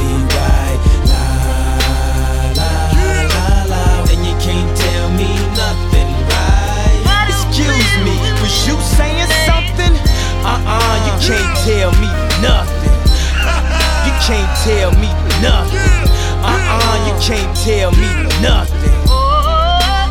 [8.05, 9.95] me, was you saying something?
[10.43, 12.09] Uh-uh, you can't tell me
[12.43, 12.95] nothing.
[14.07, 15.11] You can't tell me
[15.43, 16.07] nothing.
[16.43, 18.09] Uh-uh, you can't tell me
[18.41, 18.97] nothing.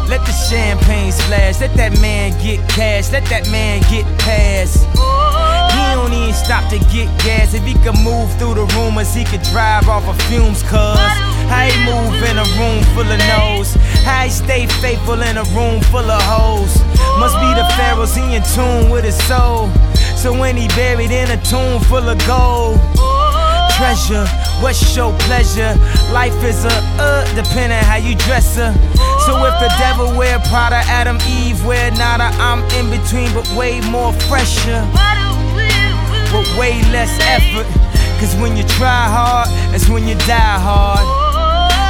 [0.08, 4.86] Let the champagne splash, let that man get cash, let that man get past.
[5.74, 7.56] He don't even stop to get gas.
[7.56, 11.02] If he could move through the rumors, he could drive off of fumes, cuz.
[11.50, 13.74] How he move in a room full of no's.
[14.06, 16.85] How he stay faithful in a room full of hoes.
[17.20, 19.70] Must be the pharaohs, he in tune with his soul.
[20.16, 22.80] So when he buried in a tomb full of gold.
[23.78, 24.26] Treasure,
[24.62, 25.76] what's your pleasure?
[26.14, 28.72] Life is a uh, depending how you dress her.
[29.26, 33.82] So if the devil wear Prada, Adam, Eve wear nada, I'm in between, but way
[33.92, 34.88] more fresher.
[36.32, 37.68] But way less effort.
[38.20, 41.25] Cause when you try hard, it's when you die hard.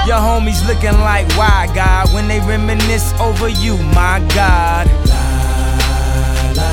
[0.06, 2.14] Your homies looking like, why God?
[2.14, 4.86] When they reminisce over you, my God.
[5.10, 5.26] La
[6.54, 6.72] la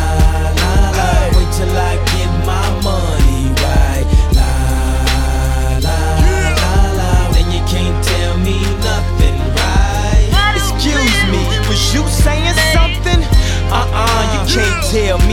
[0.61, 1.09] la la.
[1.33, 4.05] Wait till I get my money right.
[4.37, 4.53] La
[5.81, 5.99] la
[6.61, 7.33] la la.
[7.33, 10.29] Then you can't tell me nothing, right?
[10.55, 13.25] Excuse me, was you saying something?
[13.73, 15.32] Uh-uh, you can't tell me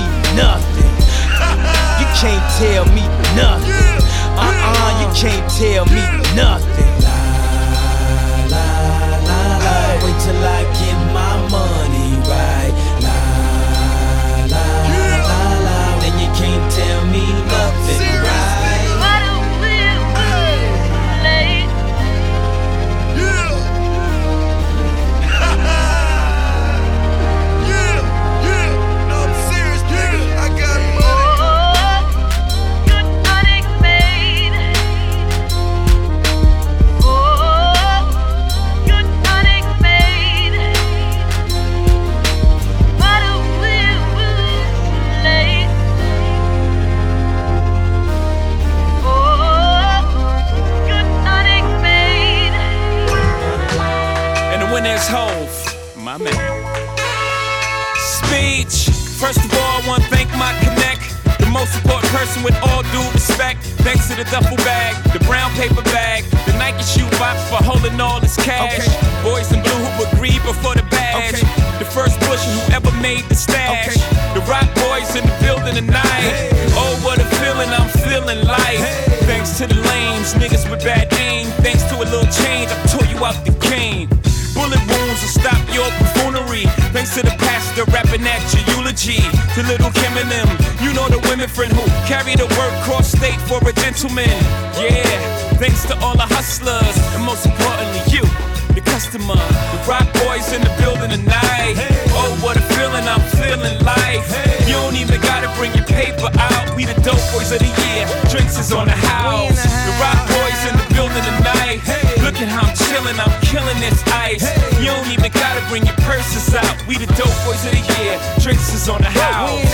[108.69, 109.65] Is on the house.
[109.65, 111.81] The Roc boys in the building tonight.
[112.21, 114.45] Look at how I'm chilling, I'm killing this ice.
[114.77, 116.77] You don't even gotta bring your purses out.
[116.85, 118.21] We the dope boys of the year.
[118.37, 119.65] Drinks is on the house.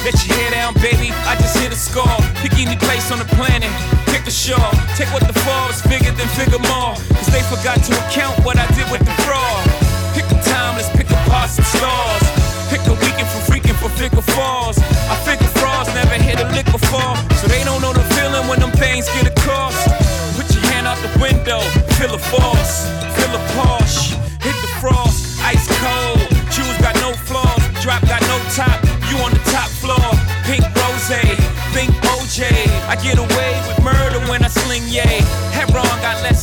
[0.00, 1.12] Let your hair down, baby.
[1.28, 2.16] I just hit a score.
[2.40, 3.68] Pick any place on the planet.
[4.08, 4.72] Pick a shore.
[4.96, 6.96] Take what the fall is bigger than figure more.
[7.12, 9.73] Cause they forgot to account what I did with the fraud.
[10.24, 12.24] Pick a time, let's pick apart some stars.
[12.72, 14.78] Pick a weekend for freaking for figure falls.
[15.12, 17.16] I figure frauds never hit a lick before.
[17.36, 19.76] So they don't know the feeling when them things get across.
[20.36, 21.60] Put your hand out the window,
[22.00, 26.24] feel a force, feel a Porsche, hit the frost, ice cold.
[26.48, 28.80] Shoes got no flaws, drop got no top.
[29.12, 30.08] You on the top floor,
[30.48, 31.12] pink rose,
[31.76, 32.48] think OJ.
[32.88, 35.20] I get away with murder when I sling yay.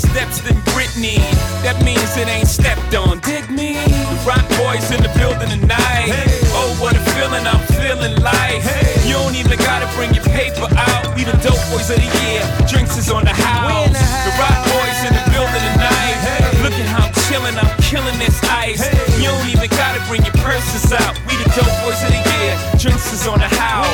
[0.02, 1.18] Heroin got less steps than Britney.
[1.64, 3.20] That means it ain't stepped on.
[3.20, 3.74] Dig me.
[3.74, 6.12] The Roc boys in the building tonight.
[6.54, 8.64] Oh, what a feeling I'm feeling like.
[9.06, 11.16] You don't even gotta bring your paper out.
[11.16, 12.42] We the dope boys of the year.
[12.68, 14.00] Drinks is on the house.
[14.26, 16.18] The Roc boys in the building tonight.
[16.64, 18.84] Look at how I'm I'm killing this ice.
[19.16, 21.16] You don't even gotta bring your purses out.
[21.32, 22.54] We the dope boys of the year.
[22.76, 23.88] Drinks is on the house.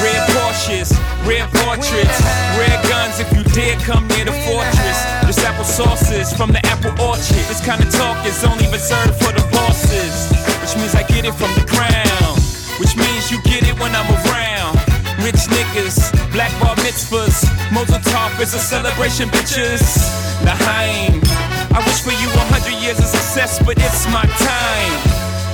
[0.00, 0.96] Red Porsches,
[1.28, 2.18] red portraits,
[2.56, 3.20] red guns.
[3.20, 7.44] If you dare come near the fortress, this apple sauces from the apple orchard.
[7.52, 10.32] This kind of talk is only reserved for the bosses,
[10.64, 12.32] which means I get it from the crown.
[12.80, 14.80] Which means you get it when I'm around.
[15.20, 17.44] Rich niggas, black bar mitzvahs.
[17.76, 19.84] Mazel Tov is a celebration, bitches.
[20.48, 24.94] I wish for you a hundred years of success, but it's my time.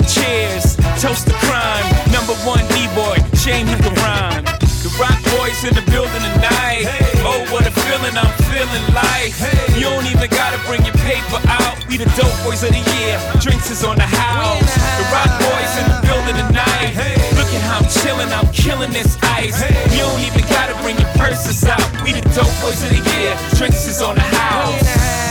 [0.09, 1.85] Cheers, toast to crime.
[2.09, 4.43] Number one D-boy, shame he can rhyme.
[4.81, 6.87] The Roc boys in the building tonight.
[7.21, 9.35] Oh, what a feeling I'm feeling like.
[9.75, 11.75] You don't even gotta bring your paper out.
[11.85, 13.19] We the dope boys of the year.
[13.43, 14.73] Drinks is on the house.
[14.97, 16.95] The Roc boys in the building tonight.
[17.35, 19.59] Look at how I'm chilling, I'm killing this ice.
[19.91, 21.83] You don't even gotta bring your purses out.
[22.01, 23.35] We the dope boys of the year.
[23.59, 25.26] Drinks is on the house.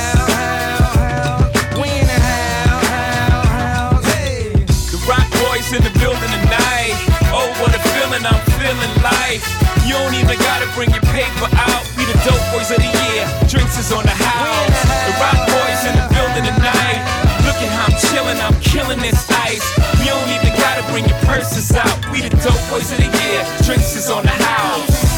[8.17, 9.45] Feeling I'm feeling like.
[9.85, 11.85] You don't even gotta bring your paper out.
[12.01, 13.29] We the dope boys of the year.
[13.47, 14.81] Drinks is on the house.
[15.05, 17.05] The Roc boys in the building tonight.
[17.45, 19.69] Look at how I'm chilling, I'm killing this ice.
[20.01, 21.93] You don't even gotta bring your purses out.
[22.11, 23.45] We the dope boys of the year.
[23.67, 25.16] Drinks is on the house.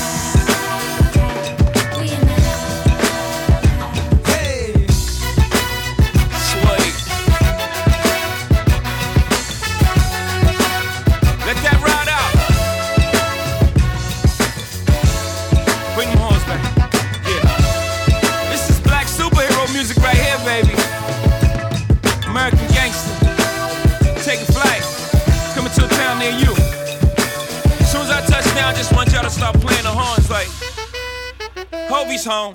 [32.28, 32.54] Home.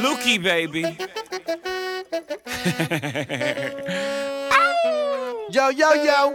[0.00, 0.82] Lukey, baby.
[5.50, 6.30] Yo, yo, yo.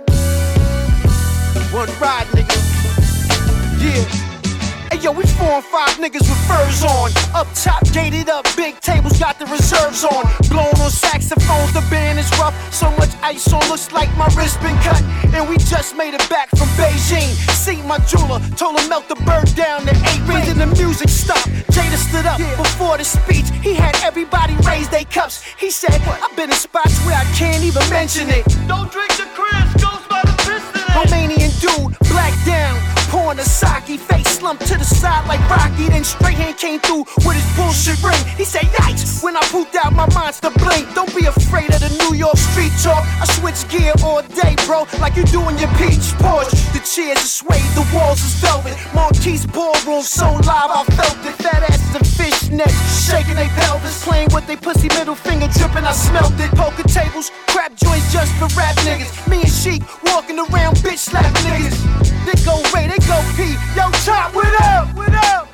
[1.74, 2.56] One ride, nigga.
[3.82, 4.17] Yeah.
[4.98, 7.12] Hey, yo, we four and five niggas with furs on.
[7.36, 10.26] Up top, gated up, big tables got the reserves on.
[10.50, 12.56] Blown on saxophones, the band is rough.
[12.74, 15.00] So much ice on, looks like my wrist been cut.
[15.36, 17.30] And we just made it back from Beijing.
[17.54, 21.10] See my jeweler, told him melt the bird down to eight rings and the music
[21.10, 21.46] stopped.
[21.70, 23.46] Jada stood up before the speech.
[23.62, 25.44] He had everybody raise their cups.
[25.60, 28.46] He said, I've been in spots where I can't even mention it.
[28.68, 29.27] Don't drink the
[35.28, 38.18] like rock then straight hand came through with his bullshit ring.
[38.36, 39.22] He said, Yikes!
[39.22, 40.90] When I pooped out, my mind's to blink.
[40.96, 43.06] Don't be afraid of the New York street talk.
[43.22, 46.50] I switch gear all day, bro, like you do in your peach porch.
[46.74, 48.74] The chairs are suede, the walls is velvet.
[48.94, 51.36] Marquise ballroom, so live, I felt it.
[51.38, 55.86] Fat asses and fishnets, shaking their pelvis, playing with their pussy middle finger dripping.
[55.86, 56.52] I smelled it.
[56.58, 59.12] Poker tables, crap joints just for rap niggas.
[59.30, 61.78] Me and Sheik walking around, bitch slap niggas.
[62.26, 63.56] They go Ray, they go P.
[63.76, 64.96] Yo, chop, what up?
[64.96, 65.47] What up?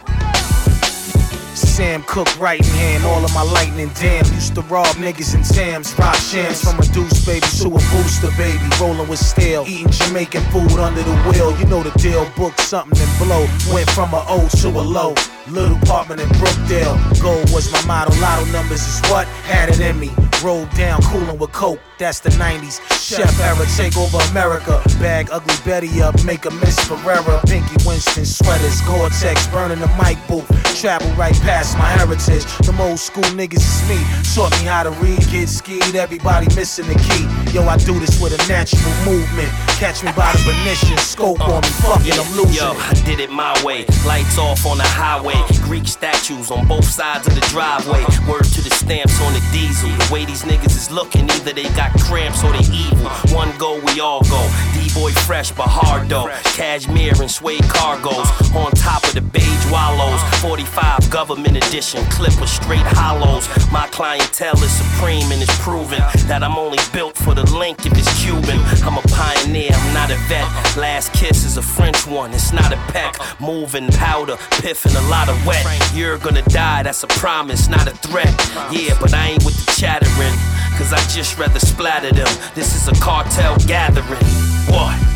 [1.74, 4.24] Sam Cook right hand, all of my lightning damn.
[4.36, 8.30] Used to rob niggas in Sam's, rock shams from a deuce baby to a booster
[8.38, 8.61] baby.
[8.80, 11.57] Rolling with stale, eating Jamaican food under the wheel.
[11.57, 13.47] You know the deal, book something and blow.
[13.74, 15.15] Went from a O to a low.
[15.47, 16.95] Little apartment in Brookdale.
[17.19, 20.11] Gold was my motto, lotto numbers is what had it in me.
[20.43, 22.81] Roll down, coolin' with coke, that's the 90s.
[22.99, 24.81] Chef era, take over America.
[24.99, 27.41] Bag ugly Betty up, make a Miss Ferrera.
[27.47, 30.45] Pinky Winston sweaters, Gore-Tex, burning the mic booth.
[30.75, 32.43] Travel right past my heritage.
[32.65, 33.95] Them old school niggas is me.
[34.35, 37.23] Taught me how to read, get skied, everybody missing the key.
[37.55, 39.47] Yo, I do this with a natural movement.
[39.79, 42.55] Catch me by the Venetian, scope on me, fuck it, I'm losing.
[42.55, 43.85] Yo, I did it my way.
[44.05, 45.39] Lights off on the highway.
[45.63, 48.03] Greek statues on both sides of the driveway.
[48.27, 49.89] Word to the stamps on the diesel.
[49.89, 53.07] The way these niggas is looking, either they got cramps or they evil.
[53.36, 54.82] One go, we all go.
[54.93, 56.27] D-boy fresh but hard though.
[56.55, 58.27] Cashmere and suede cargos.
[58.55, 60.21] On top of the beige wallows.
[60.41, 62.03] 45 government edition.
[62.05, 63.47] Clip with straight hollows.
[63.71, 67.93] My clientele is supreme and it's proven that I'm only built for the link if
[67.97, 68.59] it's Cuban.
[68.83, 70.47] I'm a pioneer, I'm not a vet.
[70.77, 73.15] Last kiss is a French one, it's not a peck.
[73.39, 75.65] Moving powder, piffing a lot of wet.
[75.93, 78.33] You're gonna die, that's a promise, not a threat.
[78.71, 80.37] Yeah, but I ain't with the chattering,
[80.77, 82.29] cause I just rather splatter them.
[82.53, 84.53] This is a cartel gathering.
[84.74, 85.12] What?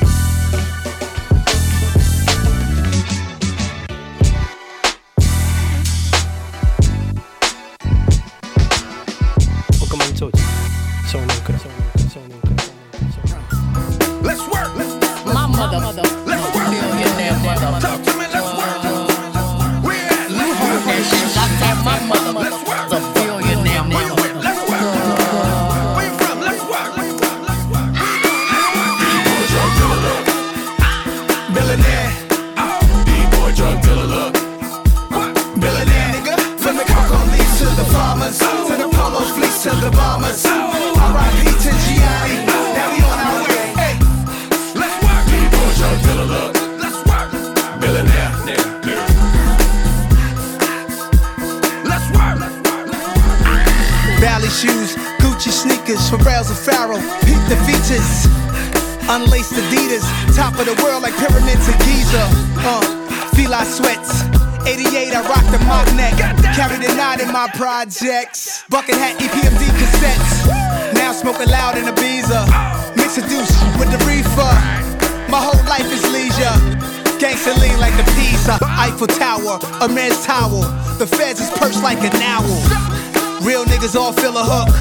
[79.82, 80.62] A man's towel.
[80.98, 82.46] The feds is perched like an owl.
[83.46, 84.74] Real niggas all feel a hook.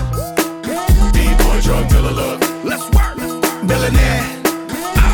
[1.12, 2.40] B-boy drug dealer look.
[2.64, 3.16] Let's work.
[3.66, 4.24] Billionaire.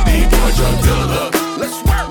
[0.06, 1.32] B-boy drug dealer look.
[1.58, 2.06] Let's work.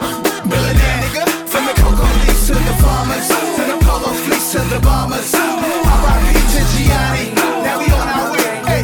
[0.49, 1.01] Billionaire.
[1.07, 1.26] Nigga.
[1.47, 3.28] From the cocoa leaves to the farmers.
[3.28, 5.34] To the polo fleece to the bombers.
[5.34, 6.34] R.I.P.
[6.53, 7.36] to Gianni.
[7.36, 8.51] Now we on our way.
[8.67, 8.84] Hey.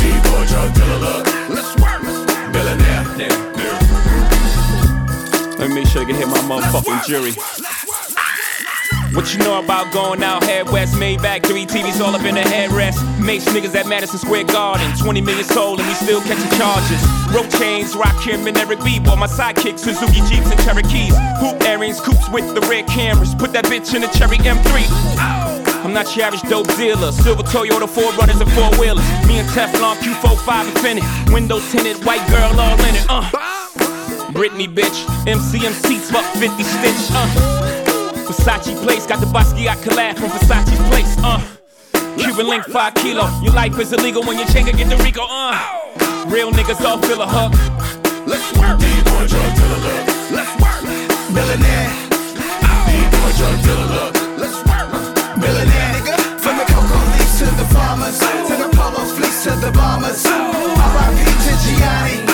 [0.00, 1.33] B-boy drug dealer look.
[5.74, 7.34] Make sure I can hit my motherfucking jury.
[9.12, 10.94] What you know about going out head west?
[10.94, 13.02] Maybach, three TVs all up in the headrest.
[13.18, 14.86] Mace niggas at Madison Square Garden.
[14.96, 17.02] 20 million sold and we still catching charges.
[17.34, 19.00] Rope chains, Rakim and Eric B.
[19.00, 21.16] Bought my sidekick, Suzuki Jeeps and Cherokees.
[21.42, 23.34] Hoop earrings, coops with the red cameras.
[23.34, 24.86] Put that bitch in a Cherry M3.
[25.84, 27.10] I'm not your average dope dealer.
[27.10, 29.06] Silver Toyota, four runners and four wheelers.
[29.26, 31.32] Me and Teflon, Q45 Infiniti.
[31.34, 33.06] Windows tinted, white girl all in it.
[33.08, 33.53] Uh.
[34.34, 35.06] Britney, bitch.
[35.30, 37.02] MCM seats, fuck 50 stitch.
[37.14, 37.30] Uh.
[38.26, 41.14] Versace place, got the Basquiat collab from Versace's place.
[41.22, 41.40] Uh.
[42.18, 43.30] Cuban link, five kilo.
[43.42, 45.22] Your life is illegal when you change get the RICO.
[45.22, 46.26] Uh.
[46.26, 47.54] Real niggas all feel a hook.
[48.26, 48.80] Let's work.
[48.82, 50.02] B-boy drug dealer.
[50.34, 50.82] Let's work.
[51.30, 51.94] Billionaire.
[52.90, 54.14] B-boy drug dealer look.
[54.34, 54.90] Let's work.
[55.38, 55.94] Billionaire.
[55.94, 56.16] Nigga.
[56.42, 58.18] From the cocoa leaves to the farmers.
[58.18, 60.26] To the polo fleece to the bombers.
[60.26, 61.22] R.I.P.
[61.22, 62.33] to Gianni.